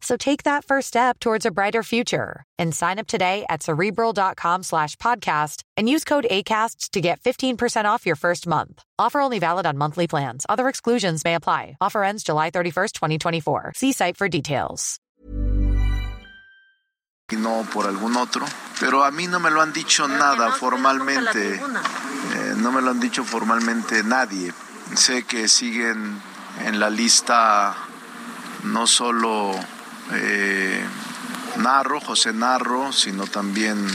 [0.00, 4.62] So take that first step towards a brighter future and sign up today at cerebral.com
[4.62, 8.82] slash podcast and use code ACasts to get 15% off your first month.
[8.98, 10.46] Offer only valid on monthly plans.
[10.48, 11.76] Other exclusions may apply.
[11.80, 13.72] Offer ends July 31st, 2024.
[13.74, 15.00] See site for details.
[17.30, 18.46] No por algún otro,
[18.80, 21.56] pero a mí no me lo han dicho nada formalmente.
[21.56, 24.50] Eh, no me lo han dicho formalmente nadie.
[24.94, 26.22] Sé que siguen
[26.64, 27.76] en la lista
[28.64, 29.52] no solo
[30.12, 30.84] eh,
[31.56, 33.86] Narro, José Narro, sino también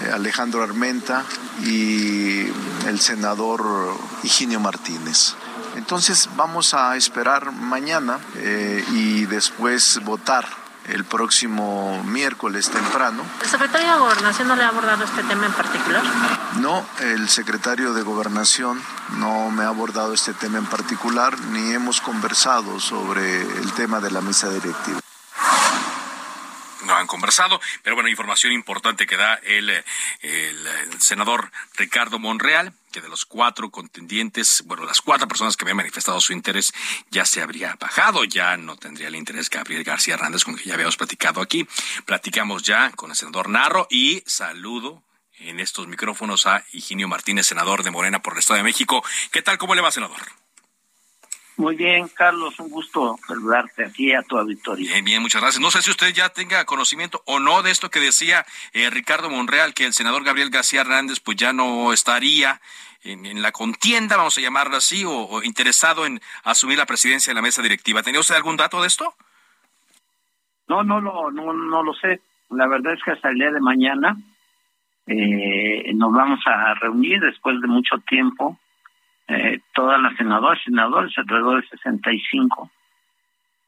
[0.00, 1.24] eh, Alejandro Armenta
[1.62, 2.46] y
[2.86, 3.62] el senador
[4.22, 5.34] Higinio Martínez.
[5.76, 10.46] Entonces vamos a esperar mañana eh, y después votar
[10.88, 13.22] el próximo miércoles temprano.
[13.42, 16.02] ¿El secretario de Gobernación no le ha abordado este tema en particular?
[16.60, 18.80] No, el secretario de Gobernación
[19.18, 24.10] no me ha abordado este tema en particular, ni hemos conversado sobre el tema de
[24.10, 25.00] la mesa directiva.
[26.84, 27.60] No han conversado.
[27.82, 29.70] Pero bueno, información importante que da el,
[30.22, 35.76] el senador Ricardo Monreal que de los cuatro contendientes, bueno, las cuatro personas que habían
[35.76, 36.72] manifestado su interés
[37.10, 40.74] ya se habría bajado, ya no tendría el interés Gabriel García Hernández, con quien ya
[40.74, 41.66] habíamos platicado aquí.
[42.04, 45.02] Platicamos ya con el senador Narro y saludo
[45.38, 49.02] en estos micrófonos a Higinio Martínez, senador de Morena por el Estado de México.
[49.30, 49.58] ¿Qué tal?
[49.58, 50.20] ¿Cómo le va, senador?
[51.60, 54.90] Muy bien, Carlos, un gusto saludarte aquí a tu auditorio.
[54.90, 55.60] Bien, bien, muchas gracias.
[55.60, 59.28] No sé si usted ya tenga conocimiento o no de esto que decía eh, Ricardo
[59.28, 62.62] Monreal, que el senador Gabriel García Hernández pues ya no estaría
[63.02, 67.42] en, la contienda, vamos a llamarlo así, o, interesado en asumir la presidencia de la
[67.42, 68.02] mesa directiva.
[68.02, 69.12] ¿Tenía usted algún dato de esto?
[70.66, 72.22] No, no, no, no, no lo sé.
[72.48, 74.16] La verdad es que hasta el día de mañana
[75.06, 78.58] eh, nos vamos a reunir después de mucho tiempo
[79.30, 82.68] eh, todas las senadoras senadores, alrededor de 65,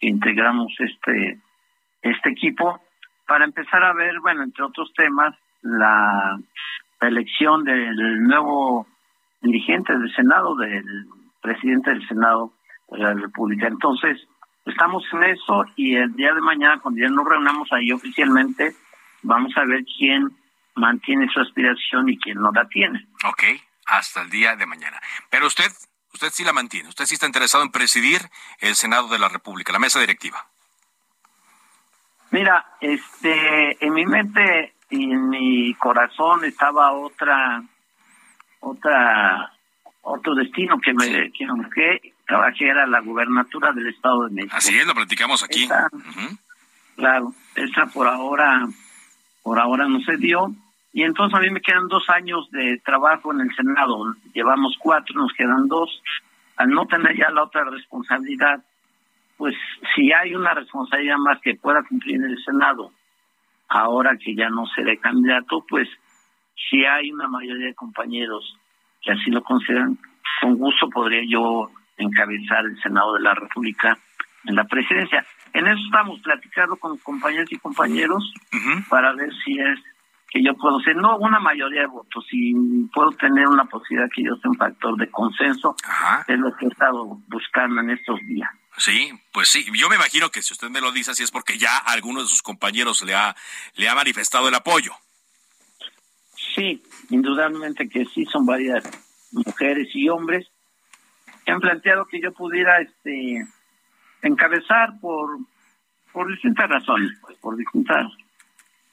[0.01, 1.39] que integramos este,
[2.03, 2.81] este equipo,
[3.29, 6.37] para empezar a ver, bueno, entre otros temas, la,
[7.01, 8.87] elección del nuevo
[9.41, 10.85] dirigente del Senado, del
[11.41, 12.53] presidente del Senado
[12.91, 13.67] de la República.
[13.67, 14.21] Entonces,
[14.67, 18.73] estamos en eso y el día de mañana, cuando ya nos reunamos ahí oficialmente,
[19.23, 20.29] vamos a ver quién
[20.77, 23.05] mantiene su aspiración y quién no la tiene.
[23.29, 23.43] Ok
[23.93, 24.99] hasta el día de mañana.
[25.29, 25.71] Pero usted,
[26.15, 28.23] usted sí la mantiene, usted sí está interesado en presidir
[28.61, 30.47] el Senado de la República, la mesa directiva.
[32.31, 37.63] Mira, este, en mi mente y en mi corazón estaba otra,
[38.61, 39.53] otra,
[40.01, 42.15] otro destino que me, que,
[42.57, 44.57] que era la gubernatura del Estado de México.
[44.57, 45.69] Así es, lo platicamos aquí.
[46.97, 48.67] Claro, esa por ahora,
[49.43, 50.55] por ahora no se dio
[50.93, 54.15] y entonces a mí me quedan dos años de trabajo en el Senado.
[54.35, 56.03] Llevamos cuatro, nos quedan dos.
[56.57, 58.63] Al no tener ya la otra responsabilidad,
[59.39, 59.55] pues
[59.95, 62.93] si hay una responsabilidad más que pueda cumplir en el Senado,
[63.69, 65.89] ahora que ya no seré candidato, pues
[66.69, 68.57] si hay una mayoría de compañeros
[69.01, 69.99] que así lo consideran,
[70.43, 73.97] con gusto podría yo encabezar el Senado de la República
[74.45, 75.25] en la presidencia.
[75.55, 78.33] En eso estamos platicando con compañeros y compañeros
[78.89, 79.79] para ver si es
[80.33, 82.55] que yo puedo ser, no una mayoría de votos, si
[82.93, 85.77] puedo tener una posibilidad que yo sea un factor de consenso,
[86.27, 88.49] es lo que he estado buscando en estos días.
[88.79, 91.59] Sí, pues sí, yo me imagino que si usted me lo dice así es porque
[91.59, 93.37] ya alguno de sus compañeros le ha,
[93.75, 94.93] le ha manifestado el apoyo.
[96.55, 98.83] Sí, indudablemente que sí, son varias
[99.33, 100.47] mujeres y hombres
[101.45, 103.47] que han planteado que yo pudiera este
[104.23, 105.39] encabezar por
[106.13, 108.07] por distintas razones, pues, por distintas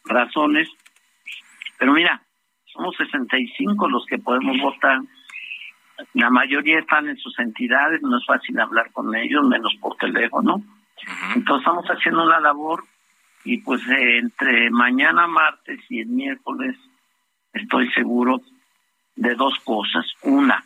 [0.06, 0.70] razones
[1.80, 2.22] pero mira,
[2.66, 5.00] somos 65 los que podemos votar.
[6.14, 10.62] La mayoría están en sus entidades, no es fácil hablar con ellos, menos por teléfono.
[11.36, 12.84] Entonces estamos haciendo una labor
[13.46, 16.76] y pues eh, entre mañana martes y el miércoles
[17.54, 18.42] estoy seguro
[19.16, 20.06] de dos cosas.
[20.24, 20.64] Una,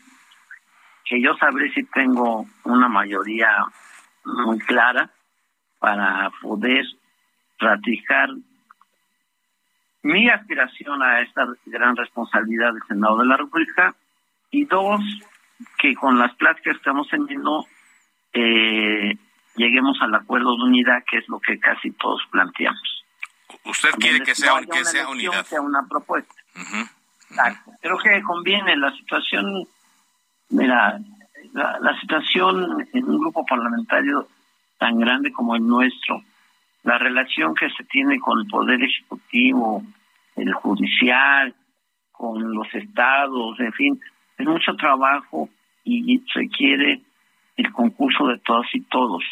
[1.05, 3.65] que yo sabré si tengo una mayoría
[4.25, 5.11] muy clara
[5.79, 6.85] para poder
[7.59, 8.29] ratificar
[10.03, 13.95] mi aspiración a esta gran responsabilidad del Senado de la República
[14.51, 15.01] y dos,
[15.77, 17.65] que con las pláticas que estamos teniendo
[18.33, 19.17] eh,
[19.55, 23.03] lleguemos al acuerdo de unidad, que es lo que casi todos planteamos.
[23.65, 25.45] ¿Usted quiere que sea, que sea unidad?
[25.45, 26.33] sea una propuesta.
[27.81, 29.67] Creo que conviene la situación,
[30.49, 30.99] mira,
[31.53, 34.27] la, la situación en un grupo parlamentario
[34.77, 36.21] tan grande como el nuestro,
[36.83, 39.83] la relación que se tiene con el Poder Ejecutivo,
[40.35, 41.55] el Judicial,
[42.11, 43.99] con los estados, en fin,
[44.37, 45.49] es mucho trabajo
[45.83, 47.01] y requiere
[47.55, 49.23] el concurso de todas y todos.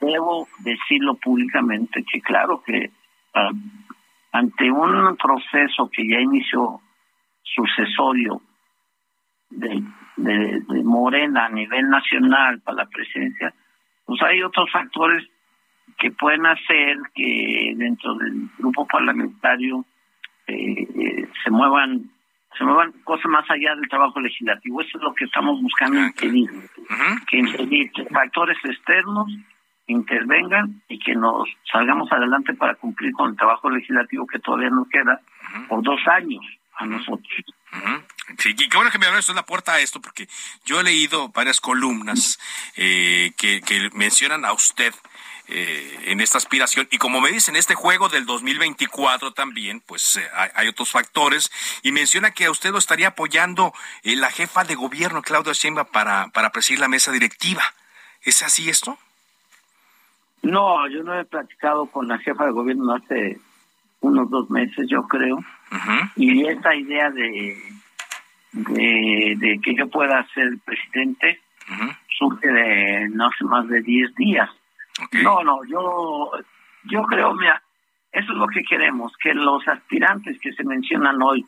[0.00, 2.90] Debo decirlo públicamente que claro que
[3.34, 3.50] ah,
[4.32, 6.80] ante un proceso que ya inició
[7.42, 8.42] sucesorio
[9.48, 9.82] de,
[10.16, 13.54] de Morena a nivel nacional para la presidencia,
[14.04, 15.26] pues hay otros factores
[15.98, 19.84] que pueden hacer que dentro del grupo parlamentario
[20.46, 22.10] eh, se muevan
[22.56, 24.80] se muevan cosas más allá del trabajo legislativo.
[24.80, 26.48] Eso es lo que estamos buscando impedir,
[27.28, 29.26] que factores externos
[29.86, 34.88] intervengan y que nos salgamos adelante para cumplir con el trabajo legislativo que todavía nos
[34.88, 35.20] queda
[35.68, 36.44] por dos años
[36.78, 37.44] a nosotros.
[38.38, 40.28] Sí, y qué bueno que me esto la puerta a esto, porque
[40.64, 42.38] yo he leído varias columnas
[42.76, 44.92] eh, que, que mencionan a usted
[45.48, 46.88] eh, en esta aspiración.
[46.90, 51.52] Y como me dicen, este juego del 2024 también, pues eh, hay, otros factores.
[51.84, 55.86] Y menciona que a usted lo estaría apoyando eh, la jefa de gobierno, Claudia Sheinbaum,
[55.86, 57.62] para, para presidir la mesa directiva.
[58.22, 58.98] ¿Es así esto?
[60.42, 63.38] No, yo no he platicado con la jefa de gobierno hace
[64.00, 65.38] unos dos meses, yo creo.
[66.16, 67.56] Y esta idea de,
[68.56, 71.40] de, que yo pueda ser presidente
[72.18, 74.48] surge de no sé más de 10 días.
[75.22, 76.30] No, no, yo,
[76.84, 77.62] yo creo, mira,
[78.12, 81.44] eso es lo que queremos, que los aspirantes que se mencionan hoy,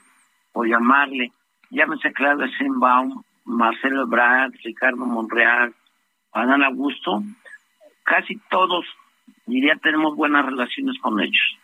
[0.52, 1.32] o llamarle,
[1.70, 5.72] llámese Claudia Sheinbaum, Marcelo Ebrard, Ricardo Monreal,
[6.32, 7.22] Adán Augusto,
[8.04, 8.84] casi todos,
[9.46, 11.59] diría, tenemos buenas relaciones con ellos.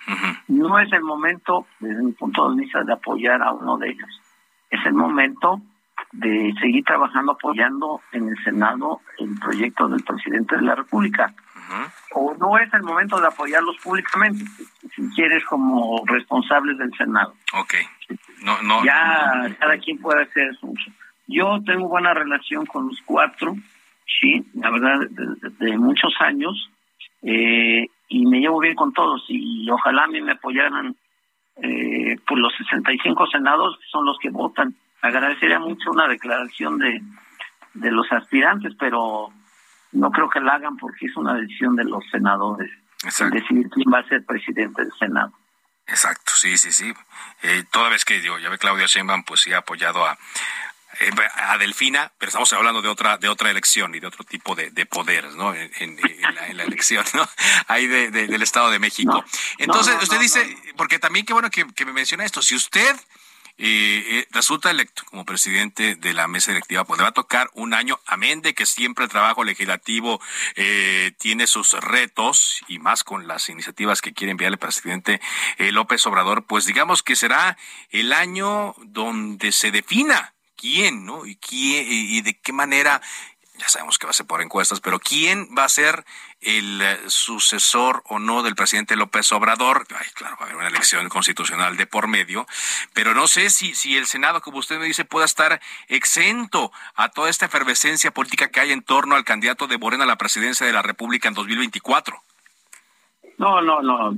[0.48, 4.20] No es el momento, desde mi punto de vista, de apoyar a uno de ellos.
[4.70, 5.60] Es el momento
[6.12, 11.34] de seguir trabajando apoyando en el Senado el proyecto del presidente de la República
[12.12, 14.44] o no es el momento de apoyarlos públicamente,
[14.94, 17.34] si quieres, como responsables del Senado.
[17.54, 17.74] Ok.
[18.42, 18.84] No, no.
[18.84, 20.72] Ya cada quien puede hacer eso.
[21.26, 23.56] Yo tengo buena relación con los cuatro,
[24.20, 26.70] sí, la verdad, de, muchos años,
[27.22, 30.94] eh, y me llevo bien con todos, y ojalá a mí me apoyaran
[31.56, 34.74] eh, por los 65 senados, son los que votan.
[35.02, 37.02] Agradecería mucho una declaración de,
[37.74, 39.30] de los aspirantes, pero
[39.92, 42.70] no creo que la hagan porque es una decisión de los senadores
[43.30, 45.32] decidir quién va a ser presidente del Senado.
[45.86, 46.92] Exacto, sí, sí, sí.
[47.42, 50.16] Eh, toda vez que digo, ya ve Claudia Sheinbaum, pues sí ha apoyado a,
[51.36, 54.70] a Delfina, pero estamos hablando de otra de otra elección y de otro tipo de,
[54.70, 55.54] de poderes, ¿no?
[55.54, 55.98] En,
[56.34, 57.28] la, elección, ¿no?
[57.68, 59.24] Ahí de, del Estado de México.
[59.58, 62.96] Entonces, usted dice, porque también qué bueno que, que me menciona esto, si usted
[63.56, 67.72] eh, resulta electo como presidente de la mesa directiva, pues le va a tocar un
[67.72, 70.20] año, amén de que siempre el trabajo legislativo
[70.56, 75.20] eh, tiene sus retos y más con las iniciativas que quiere enviar el presidente
[75.58, 77.56] eh, López Obrador, pues digamos que será
[77.90, 81.26] el año donde se defina quién, ¿no?
[81.26, 83.00] Y quién y de qué manera
[83.56, 86.04] ya sabemos que va a ser por encuestas, pero ¿quién va a ser
[86.40, 89.86] el eh, sucesor o no del presidente López Obrador?
[89.96, 92.46] Ay, claro, va a haber una elección constitucional de por medio,
[92.94, 97.10] pero no sé si, si el Senado, como usted me dice, pueda estar exento a
[97.10, 100.66] toda esta efervescencia política que hay en torno al candidato de Morena a la presidencia
[100.66, 102.20] de la República en 2024.
[103.38, 104.12] No, no, no,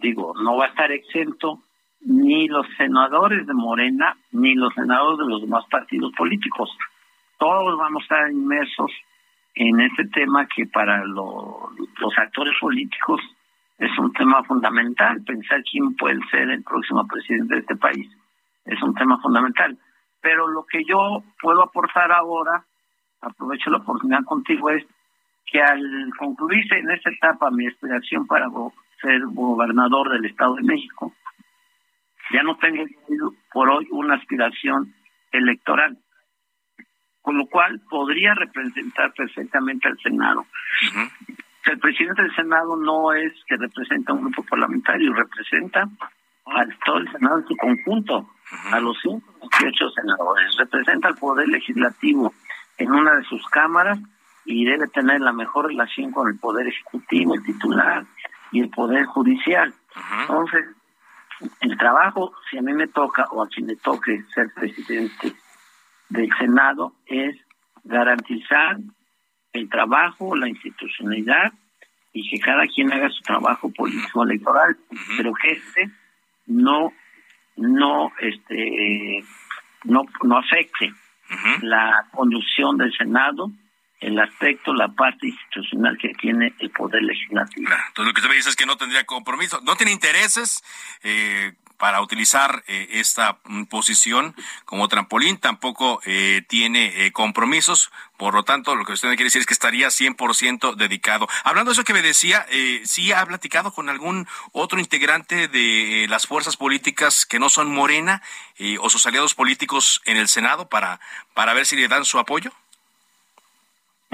[0.00, 1.60] digo, no va a estar exento
[2.04, 6.70] ni los senadores de Morena ni los senadores de los demás partidos políticos
[7.38, 8.90] todos vamos a estar inmersos
[9.54, 13.20] en este tema que para los actores políticos
[13.78, 15.22] es un tema fundamental.
[15.24, 18.08] Pensar quién puede ser el próximo presidente de este país
[18.64, 19.76] es un tema fundamental.
[20.20, 22.64] Pero lo que yo puedo aportar ahora,
[23.20, 24.84] aprovecho la oportunidad contigo, es
[25.46, 28.48] que al concluirse en esta etapa mi aspiración para
[29.02, 31.12] ser gobernador del Estado de México,
[32.32, 32.84] ya no tengo
[33.52, 34.94] por hoy una aspiración
[35.30, 35.98] electoral
[37.24, 40.44] con lo cual podría representar perfectamente al Senado.
[41.64, 45.88] El presidente del Senado no es que representa a un grupo parlamentario, representa
[46.44, 48.28] a todo el Senado en su conjunto,
[48.70, 52.34] a los 128 senadores, representa al Poder Legislativo
[52.76, 53.98] en una de sus cámaras
[54.44, 58.04] y debe tener la mejor relación con el Poder Ejecutivo, el titular
[58.52, 59.72] y el Poder Judicial.
[60.20, 60.66] Entonces,
[61.60, 65.34] el trabajo, si a mí me toca o a quien le toque ser presidente
[66.08, 67.36] del Senado es
[67.84, 68.78] garantizar
[69.52, 71.52] el trabajo, la institucionalidad
[72.12, 74.76] y que cada quien haga su trabajo político electoral,
[75.16, 75.90] pero que este
[76.46, 76.92] no
[77.56, 79.24] no este
[79.84, 80.92] no no afecte
[81.62, 83.50] la conducción del Senado
[84.00, 87.70] el aspecto, la parte institucional que tiene el Poder Legislativo.
[87.88, 90.62] Entonces, lo que usted me dice es que no tendría compromiso, no tiene intereses
[91.02, 94.34] eh, para utilizar eh, esta mm, posición
[94.64, 99.26] como trampolín, tampoco eh, tiene eh, compromisos, por lo tanto, lo que usted me quiere
[99.26, 101.28] decir es que estaría 100% dedicado.
[101.42, 102.46] Hablando de eso que me decía,
[102.84, 108.22] ¿sí ha platicado con algún otro integrante de las fuerzas políticas que no son Morena
[108.78, 111.00] o sus aliados políticos en el Senado para,
[111.34, 112.52] para ver si le dan su apoyo?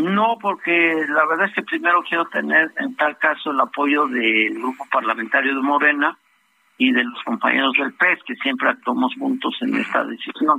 [0.03, 4.55] No, porque la verdad es que primero quiero tener en tal caso el apoyo del
[4.55, 6.17] grupo parlamentario de Morena,
[6.81, 10.59] y de los compañeros del PES, que siempre actuamos juntos en esta decisión.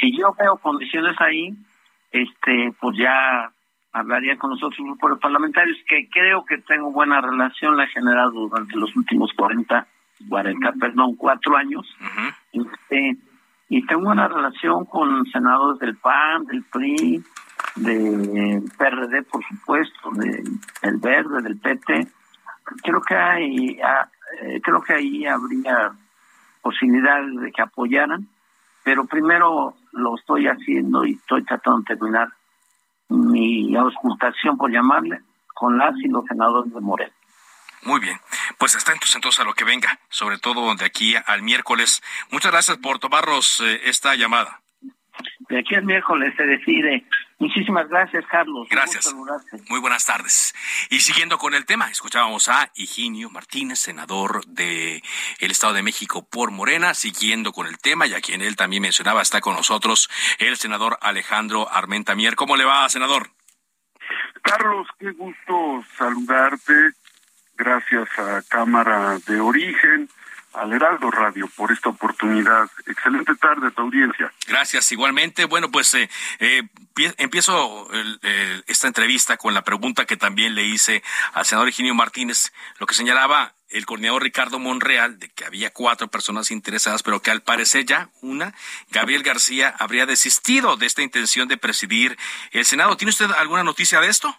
[0.00, 1.54] Si yo veo condiciones ahí,
[2.10, 3.52] este pues ya
[3.92, 8.32] hablaría con los otros grupos parlamentarios, que creo que tengo buena relación, la he generado
[8.32, 9.86] durante los últimos 40,
[10.28, 11.86] 40 perdón, cuatro años.
[12.52, 13.16] este,
[13.68, 17.22] y tengo buena relación con senadores del PAN, del PRI,
[17.76, 22.06] del PRD, por supuesto, del Verde, del PT.
[22.82, 23.78] Creo que hay,
[24.40, 25.92] eh, creo que ahí habría
[26.62, 28.28] posibilidades de que apoyaran,
[28.82, 32.28] pero primero lo estoy haciendo y estoy tratando de terminar
[33.08, 35.20] mi auscultación, por llamarle,
[35.54, 37.12] con las y los senadores de Moreno.
[37.84, 38.18] Muy bien.
[38.58, 42.02] Pues atentos entonces a lo que venga, sobre todo de aquí al miércoles.
[42.30, 44.60] Muchas gracias por tomarnos eh, esta llamada.
[45.48, 47.06] De aquí al miércoles se decide.
[47.38, 48.68] Muchísimas gracias, Carlos.
[48.70, 49.12] Gracias.
[49.68, 50.54] Muy buenas tardes.
[50.90, 55.02] Y siguiendo con el tema, escuchábamos a Higinio Martínez, senador de
[55.40, 58.82] el Estado de México por Morena, siguiendo con el tema, y a quien él también
[58.82, 60.08] mencionaba, está con nosotros
[60.38, 62.36] el senador Alejandro Armenta Mier.
[62.36, 63.30] ¿Cómo le va, senador?
[64.42, 66.92] Carlos, qué gusto saludarte.
[67.56, 70.08] Gracias a Cámara de Origen,
[70.54, 72.68] al Heraldo Radio por esta oportunidad.
[72.86, 74.32] Excelente tarde a tu audiencia.
[74.46, 75.44] Gracias, igualmente.
[75.44, 76.62] Bueno, pues eh, eh,
[77.18, 77.88] empiezo
[78.66, 81.02] esta entrevista con la pregunta que también le hice
[81.32, 86.08] al senador Eugenio Martínez, lo que señalaba el coordinador Ricardo Monreal de que había cuatro
[86.08, 88.54] personas interesadas, pero que al parecer ya una,
[88.90, 92.16] Gabriel García, habría desistido de esta intención de presidir
[92.52, 92.96] el Senado.
[92.96, 94.38] ¿Tiene usted alguna noticia de esto?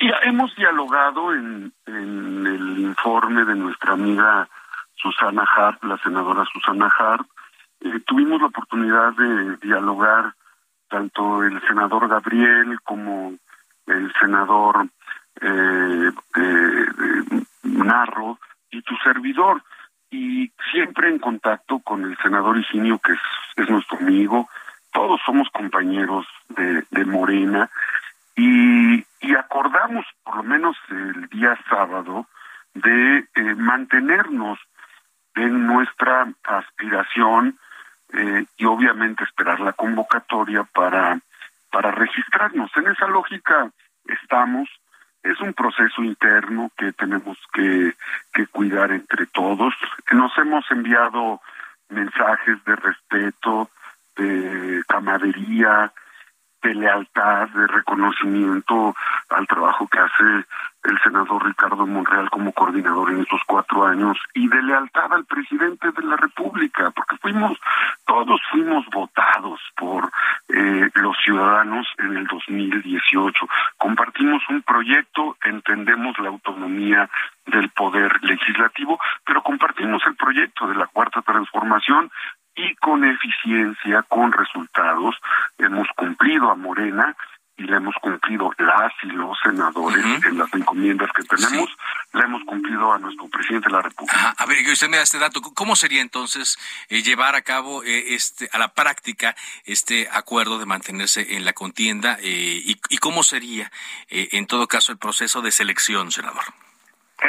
[0.00, 4.48] Ya hemos dialogado en, el informe de nuestra amiga
[4.94, 7.26] Susana Hart, la senadora Susana Hart.
[7.80, 10.32] Eh, tuvimos la oportunidad de dialogar
[10.88, 13.34] tanto el senador Gabriel como
[13.86, 14.88] el senador
[15.42, 16.86] eh, eh,
[17.64, 18.38] Narro
[18.70, 19.62] y tu servidor.
[20.10, 24.48] Y siempre en contacto con el senador Higinio que es, nuestro amigo.
[24.94, 27.70] Todos somos compañeros de, de Morena
[28.40, 32.26] y, acordamos, por lo menos el día sábado,
[32.74, 34.58] de eh, mantenernos
[35.34, 37.58] en nuestra aspiración
[38.12, 41.18] eh, y obviamente esperar la convocatoria para,
[41.70, 42.70] para registrarnos.
[42.76, 43.70] En esa lógica
[44.06, 44.68] estamos.
[45.22, 47.92] Es un proceso interno que tenemos que,
[48.32, 49.74] que cuidar entre todos.
[50.12, 51.42] Nos hemos enviado
[51.90, 53.68] mensajes de respeto,
[54.16, 55.92] de camaradería,
[56.62, 58.94] de lealtad, de reconocimiento
[59.30, 60.46] al trabajo que hace
[60.84, 65.90] el senador Ricardo Monreal como coordinador en estos cuatro años y de lealtad al presidente
[65.92, 67.58] de la República, porque fuimos,
[68.06, 70.10] todos fuimos votados por
[70.48, 73.46] eh, los ciudadanos en el 2018.
[73.76, 77.10] Compartimos un proyecto, entendemos la autonomía
[77.46, 82.10] del poder legislativo, pero compartimos el proyecto de la cuarta transformación
[82.54, 85.16] y con eficiencia, con resultados,
[85.58, 87.16] hemos cumplido a Morena
[87.60, 91.68] y le hemos cumplido las y los senadores en las encomiendas que tenemos,
[92.14, 94.34] le hemos cumplido a nuestro presidente de la República.
[94.36, 97.84] A ver, que usted me da este dato, ¿cómo sería entonces eh, llevar a cabo
[97.84, 99.36] eh, este a la práctica
[99.66, 103.70] este acuerdo de mantenerse en la contienda eh, y, y, cómo sería
[104.08, 106.44] en todo caso el proceso de selección, senador?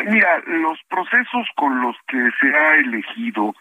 [0.06, 3.54] Mira, los procesos con los que se ha elegido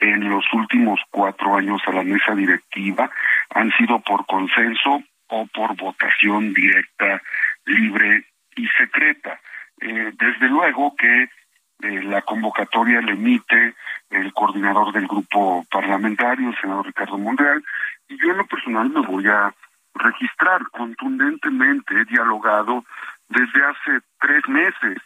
[0.00, 3.10] en los últimos cuatro años a la mesa directiva
[3.54, 7.22] han sido por consenso o por votación directa,
[7.66, 8.26] libre
[8.56, 9.40] y secreta.
[9.80, 11.28] Eh, desde luego que
[11.80, 13.74] eh, la convocatoria le emite
[14.10, 17.62] el coordinador del grupo parlamentario, el senador Ricardo Monreal,
[18.08, 19.54] y yo en lo personal me voy a
[19.94, 22.84] registrar contundentemente, he dialogado
[23.28, 24.98] desde hace tres meses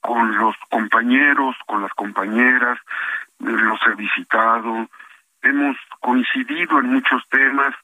[0.00, 2.78] con los compañeros, con las compañeras,
[3.40, 4.88] los he visitado,
[5.42, 7.74] hemos coincidido en muchos temas,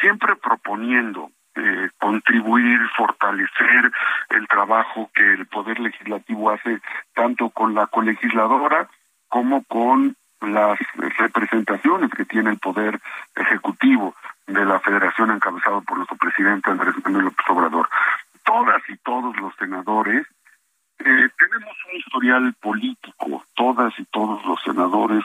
[0.00, 3.90] siempre proponiendo eh, contribuir, fortalecer
[4.30, 6.80] el trabajo que el Poder Legislativo hace
[7.14, 8.88] tanto con la colegisladora
[9.28, 10.78] como con las
[11.16, 13.00] representaciones que tiene el Poder
[13.34, 14.14] Ejecutivo
[14.46, 17.88] de la Federación encabezado por nuestro presidente Andrés Manuel López Obrador.
[18.44, 20.26] Todas y todos los senadores
[20.98, 25.24] eh, tenemos un historial político, todas y todos los senadores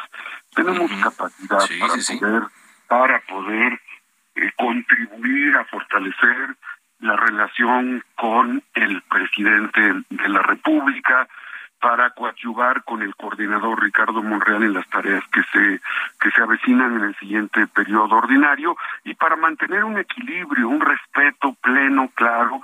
[0.53, 2.43] tenemos capacidad para, Poder,
[2.87, 3.81] para poder
[4.35, 6.55] eh, contribuir a fortalecer
[6.99, 11.27] la relación con el presidente de la República,
[11.81, 15.81] para coadyuvar con el coordinador Ricardo Monreal en las tareas que se
[16.19, 21.53] que se avecinan en el siguiente periodo ordinario y para mantener un equilibrio, un respeto
[21.59, 22.61] pleno, claro,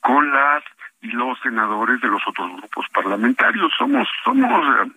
[0.00, 0.62] con las
[1.00, 3.72] y los senadores de los otros grupos parlamentarios.
[3.76, 4.88] Somos, somos,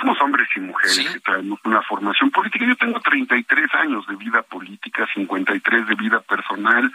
[0.00, 2.64] somos hombres y mujeres que traemos una formación política.
[2.66, 6.90] Yo tengo 33 años de vida política, 53 de vida personal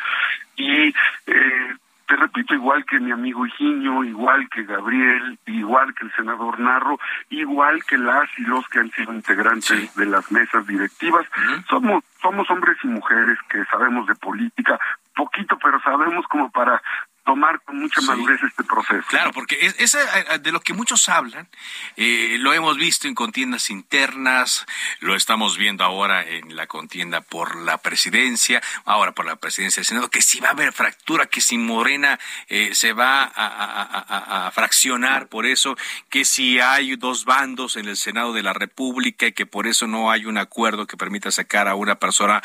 [0.56, 0.88] y
[1.28, 1.76] eh,
[2.08, 7.00] te repito, igual que mi amigo Higinio, igual que Gabriel, igual que el senador Narro,
[7.30, 11.26] igual que las y los que han sido integrantes de las mesas directivas,
[11.70, 14.80] somos somos hombres y mujeres que sabemos de política,
[15.16, 16.82] poquito, pero sabemos como para
[17.24, 19.06] tomar con mucha madurez este proceso.
[19.08, 20.00] Claro, porque es, eh,
[20.42, 21.48] de lo que muchos hablan,
[21.96, 24.66] eh, lo hemos visto en contiendas internas,
[25.00, 29.86] lo estamos viendo ahora en la contienda por la presidencia, ahora por la presidencia del
[29.86, 35.28] Senado, que si va a haber fractura, que si Morena eh, se va a, fraccionar
[35.28, 35.78] por eso,
[36.10, 39.88] que si hay dos bandos en el Senado de la República y que por eso
[39.88, 42.42] no hay un acuerdo que permita sacar a una persona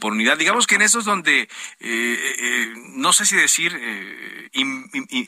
[0.00, 0.36] por unidad.
[0.36, 1.48] Digamos que en eso es donde,
[2.94, 3.72] no sé si decir,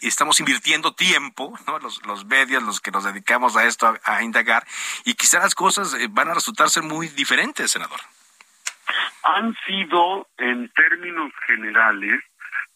[0.02, 4.66] estamos invirtiendo tiempo, los, los medios, los que nos dedicamos a esto, a, indagar,
[5.04, 8.00] y quizá las cosas eh, van a resultar ser muy diferentes, senador.
[9.22, 12.20] Han sido, en términos generales,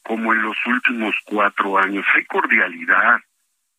[0.02, 3.20] como en los últimos cuatro años, hay cordialidad,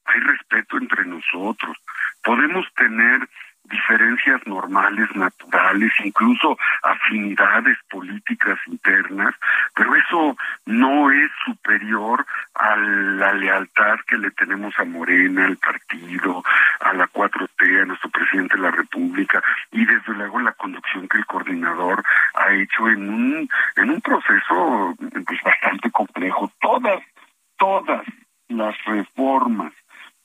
[0.05, 1.77] hay respeto entre nosotros.
[2.23, 3.29] Podemos tener
[3.70, 9.34] diferencias normales, naturales, incluso afinidades políticas internas,
[9.76, 16.43] pero eso no es superior a la lealtad que le tenemos a Morena, al partido,
[16.80, 19.41] a la 4T, a nuestro presidente de la República
[19.72, 22.03] y desde luego la conducción que el coordinador
[22.36, 26.51] ha hecho en un en un proceso pues bastante complejo.
[26.59, 27.01] Todas
[27.57, 28.05] todas
[28.47, 29.74] las reformas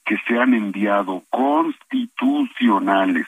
[0.05, 3.27] que se han enviado constitucionales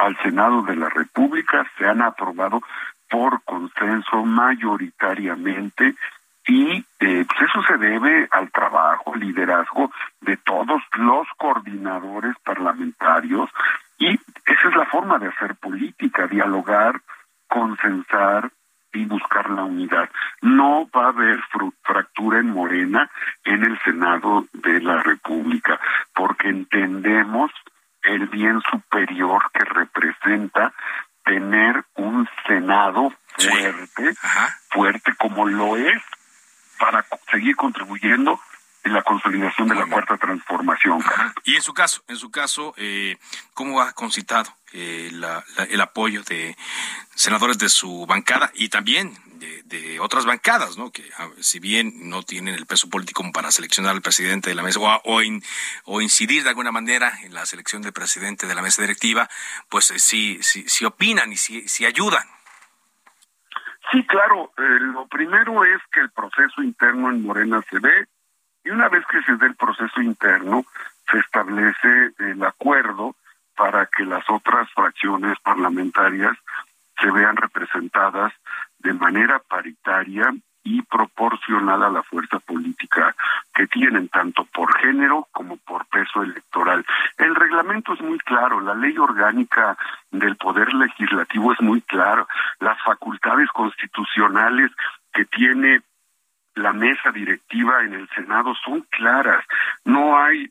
[0.00, 2.62] al Senado de la República se han aprobado
[3.08, 5.94] por consenso mayoritariamente
[6.46, 9.90] y eh, pues eso se debe al trabajo, liderazgo
[10.20, 13.50] de todos los coordinadores parlamentarios
[13.98, 17.00] y esa es la forma de hacer política, dialogar,
[17.46, 18.50] consensar,
[18.92, 20.10] y buscar la unidad.
[20.42, 21.40] No va a haber
[21.82, 23.10] fractura en Morena
[23.44, 25.80] en el Senado de la República,
[26.14, 27.50] porque entendemos
[28.02, 30.72] el bien superior que representa
[31.24, 34.14] tener un Senado fuerte,
[34.70, 36.02] fuerte como lo es,
[36.78, 38.40] para seguir contribuyendo
[38.84, 41.02] en la consolidación de la cuarta transformación.
[41.44, 43.16] Y en su caso, en su caso, eh,
[43.54, 45.10] ¿cómo ha concitado eh,
[45.68, 46.56] el apoyo de
[47.14, 49.12] senadores de su bancada y también
[49.64, 50.90] de, otras bancadas, ¿no?
[50.90, 54.56] Que ah, si bien no tienen el peso político como para seleccionar al presidente de
[54.56, 55.20] la mesa o,
[55.84, 59.28] o, incidir de alguna manera en la selección del presidente de la mesa directiva,
[59.68, 62.26] pues eh, sí, sí, sí opinan y sí, sí ayudan.
[63.92, 64.52] Sí, claro.
[64.56, 68.06] lo primero es que el proceso interno en Morena se ve
[68.70, 70.64] y una vez que se dé el proceso interno,
[71.10, 73.16] se establece el acuerdo
[73.56, 76.36] para que las otras fracciones parlamentarias
[77.00, 78.32] se vean representadas
[78.78, 83.16] de manera paritaria y proporcional a la fuerza política
[83.52, 86.84] que tienen, tanto por género como por peso electoral.
[87.18, 89.76] El reglamento es muy claro, la ley orgánica
[90.12, 92.28] del Poder Legislativo es muy claro,
[92.60, 94.70] las facultades constitucionales
[95.12, 95.80] que tiene
[96.60, 99.44] la mesa directiva en el Senado son claras.
[99.84, 100.50] No hay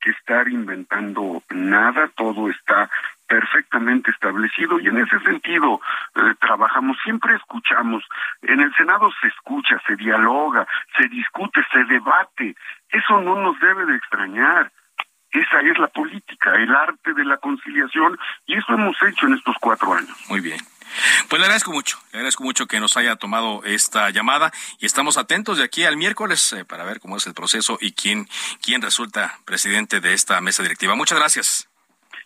[0.00, 2.90] que estar inventando nada, todo está
[3.26, 5.80] perfectamente establecido y en ese sentido
[6.14, 8.04] eh, trabajamos, siempre escuchamos,
[8.42, 10.66] en el Senado se escucha, se dialoga,
[10.98, 12.54] se discute, se debate,
[12.90, 14.70] eso no nos debe de extrañar.
[15.30, 18.16] Esa es la política, el arte de la conciliación
[18.46, 20.16] y eso hemos hecho en estos cuatro años.
[20.28, 20.60] Muy bien.
[21.28, 25.18] Pues le agradezco mucho, le agradezco mucho que nos haya tomado esta llamada y estamos
[25.18, 28.28] atentos de aquí al miércoles eh, para ver cómo es el proceso y quién,
[28.62, 30.94] quién resulta presidente de esta mesa directiva.
[30.94, 31.68] Muchas gracias.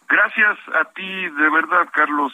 [0.08, 2.32] Gracias a ti, de verdad, Carlos.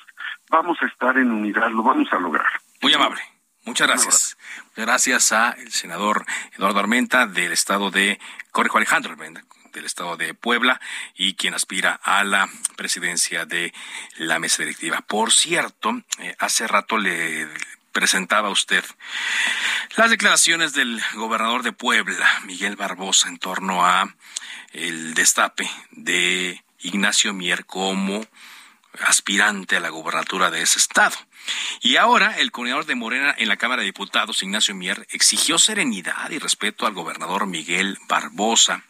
[0.51, 2.47] Vamos a estar en unidad, lo vamos a lograr.
[2.81, 3.21] Muy amable.
[3.65, 4.37] Muchas gracias.
[4.69, 6.25] Muchas gracias a el senador
[6.57, 8.21] Eduardo Armenta del estado de
[8.53, 9.43] Correjo Alejandro Armenta
[9.75, 10.81] del estado de Puebla
[11.15, 13.75] y quien aspira a la presidencia de
[14.17, 15.03] la mesa directiva.
[15.03, 17.49] Por cierto, eh, hace rato le
[17.93, 18.85] presentaba usted
[19.97, 24.15] las declaraciones del gobernador de Puebla, Miguel Barbosa, en torno a
[24.73, 28.27] el destape de Ignacio Mier como
[29.07, 31.17] aspirante a la gobernatura de ese estado.
[31.81, 36.31] Y ahora el coordinador de Morena en la Cámara de Diputados, Ignacio Mier, exigió serenidad
[36.31, 38.85] y respeto al gobernador Miguel Barbosa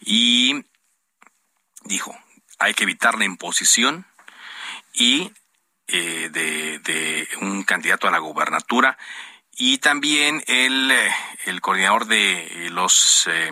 [0.00, 0.64] y
[1.84, 2.16] dijo,
[2.58, 4.06] hay que evitar la imposición
[4.92, 5.32] y
[5.88, 8.96] eh, de, un candidato a la gobernatura
[9.56, 11.10] y también el, eh,
[11.46, 13.50] el coordinador de los eh,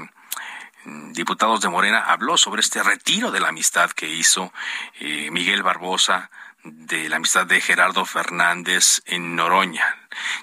[1.13, 4.53] diputados de Morena habló sobre este retiro de la amistad que hizo
[5.01, 6.31] Miguel Barbosa
[6.65, 9.85] de la amistad de Gerardo Fernández en Noroña.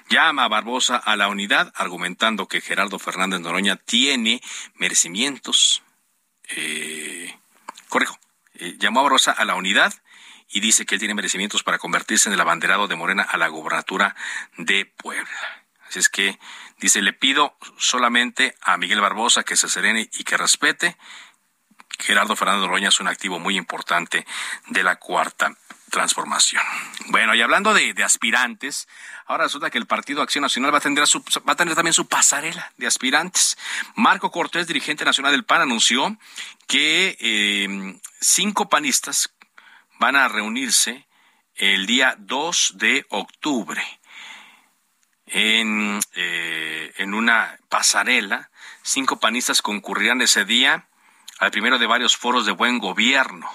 [0.08, 4.40] Llama a Barbosa a la unidad argumentando que Gerardo Fernández Noroña tiene
[4.74, 5.82] merecimientos
[6.50, 7.38] eh,
[7.88, 8.18] corrijo,
[8.54, 9.92] eh, llamó a Barbosa a la unidad
[10.48, 13.48] y dice que él tiene merecimientos para convertirse en el abanderado de Morena a la
[13.48, 14.14] gobernatura
[14.56, 15.64] de Puebla.
[15.88, 16.38] Así es que
[16.78, 20.96] dice, le pido solamente a Miguel Barbosa que se serene y que respete.
[21.98, 24.26] Gerardo Fernando Roña es un activo muy importante
[24.68, 25.56] de la cuarta
[25.96, 26.62] transformación.
[27.06, 28.86] Bueno, y hablando de, aspirantes,
[29.24, 32.06] ahora resulta que el Partido Acción Nacional va a, tener va a tener también su
[32.06, 33.56] pasarela de aspirantes.
[33.94, 36.18] Marco Cortés, dirigente nacional del PAN, anunció
[36.66, 39.32] que eh, cinco panistas
[39.98, 41.06] van a reunirse
[41.54, 43.82] el día 2 de octubre
[45.24, 48.50] en, eh, en una pasarela.
[48.82, 50.88] Cinco panistas concurrirán ese día
[51.38, 53.48] al primero de varios foros de buen gobierno.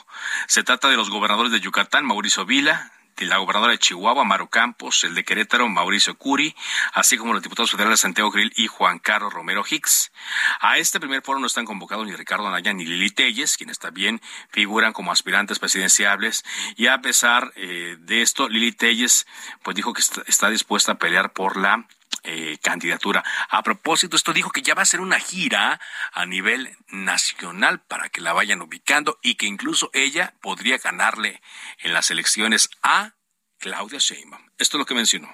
[0.47, 4.49] Se trata de los gobernadores de Yucatán, Mauricio Vila, de la gobernadora de Chihuahua, Maro
[4.49, 6.55] Campos, el de Querétaro, Mauricio Curi,
[6.93, 10.11] así como los diputados federales Santiago Grill y Juan Carlos Romero Hicks.
[10.59, 14.21] A este primer foro no están convocados ni Ricardo Anaya ni Lili Telles, quienes también
[14.49, 16.43] figuran como aspirantes presidenciables,
[16.75, 19.27] y a pesar eh, de esto, Lili Telles
[19.61, 21.85] pues dijo que está dispuesta a pelear por la
[22.23, 23.23] eh, candidatura.
[23.49, 25.79] A propósito, esto dijo que ya va a ser una gira
[26.13, 31.41] a nivel nacional para que la vayan ubicando y que incluso ella podría ganarle
[31.79, 33.13] en las elecciones a
[33.57, 34.43] Claudia Sheinbaum.
[34.57, 35.29] Esto es lo que mencionó.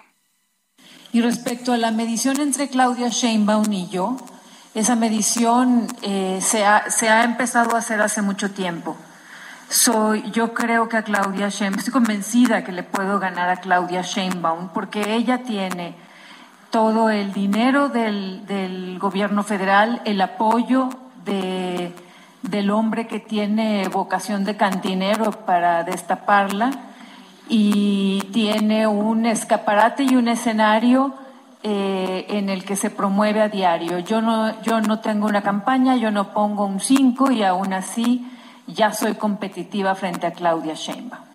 [1.11, 4.17] Y respecto a la medición entre Claudia Sheinbaum y yo,
[4.73, 8.97] esa medición eh, se, ha, empezado a hacer hace mucho tiempo.
[9.69, 14.03] Soy, yo creo que a Claudia Sheinbaum, estoy convencida que le puedo ganar a Claudia
[14.03, 16.06] Sheinbaum porque ella tiene
[16.69, 20.89] todo el dinero del, del gobierno federal, el apoyo
[21.25, 21.93] de,
[22.41, 26.71] del hombre que tiene vocación de cantinero para destaparla
[27.49, 31.13] y tiene un escaparate y un escenario
[31.63, 33.99] eh, en el que se promueve a diario.
[33.99, 38.27] Yo no, yo no tengo una campaña, yo no pongo un 5 y aún así
[38.67, 41.26] ya soy competitiva frente a Claudia Sheinbaum.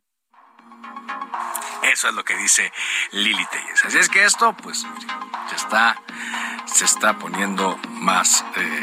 [1.93, 2.73] Eso es lo que dice
[3.11, 3.85] Lili Telles.
[3.85, 4.87] Así es que esto, pues,
[5.51, 6.01] se está,
[6.65, 8.83] se está poniendo más eh,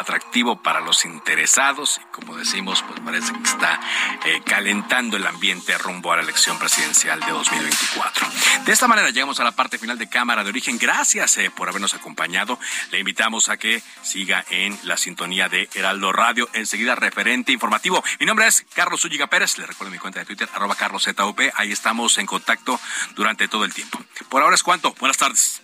[0.00, 3.80] atractivo para los interesados y como decimos, pues parece que está
[4.24, 8.26] eh, calentando el ambiente rumbo a la elección presidencial de 2024.
[8.64, 10.78] De esta manera llegamos a la parte final de Cámara de Origen.
[10.78, 12.58] Gracias eh, por habernos acompañado.
[12.90, 16.48] Le invitamos a que siga en la sintonía de Heraldo Radio.
[16.52, 18.02] Enseguida, referente informativo.
[18.18, 19.58] Mi nombre es Carlos Ulliga Pérez.
[19.58, 21.40] Le recuerdo mi cuenta de Twitter, arroba carloszup.
[21.54, 22.80] Ahí estamos en contacto
[23.14, 24.02] durante todo el tiempo.
[24.28, 24.94] Por ahora es cuanto.
[24.98, 25.62] Buenas tardes.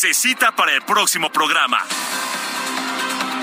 [0.00, 1.84] Se cita para el próximo programa.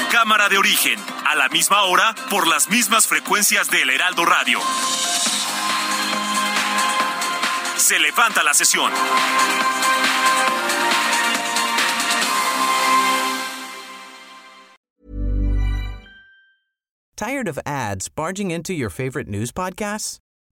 [0.09, 0.97] Cámara de origen,
[1.27, 4.61] a la misma hora, por las mismas frecuencias del Heraldo Radio.
[7.75, 8.89] Se levanta la sesión.
[17.17, 20.19] Tired of ads barging into your favorite news podcasts?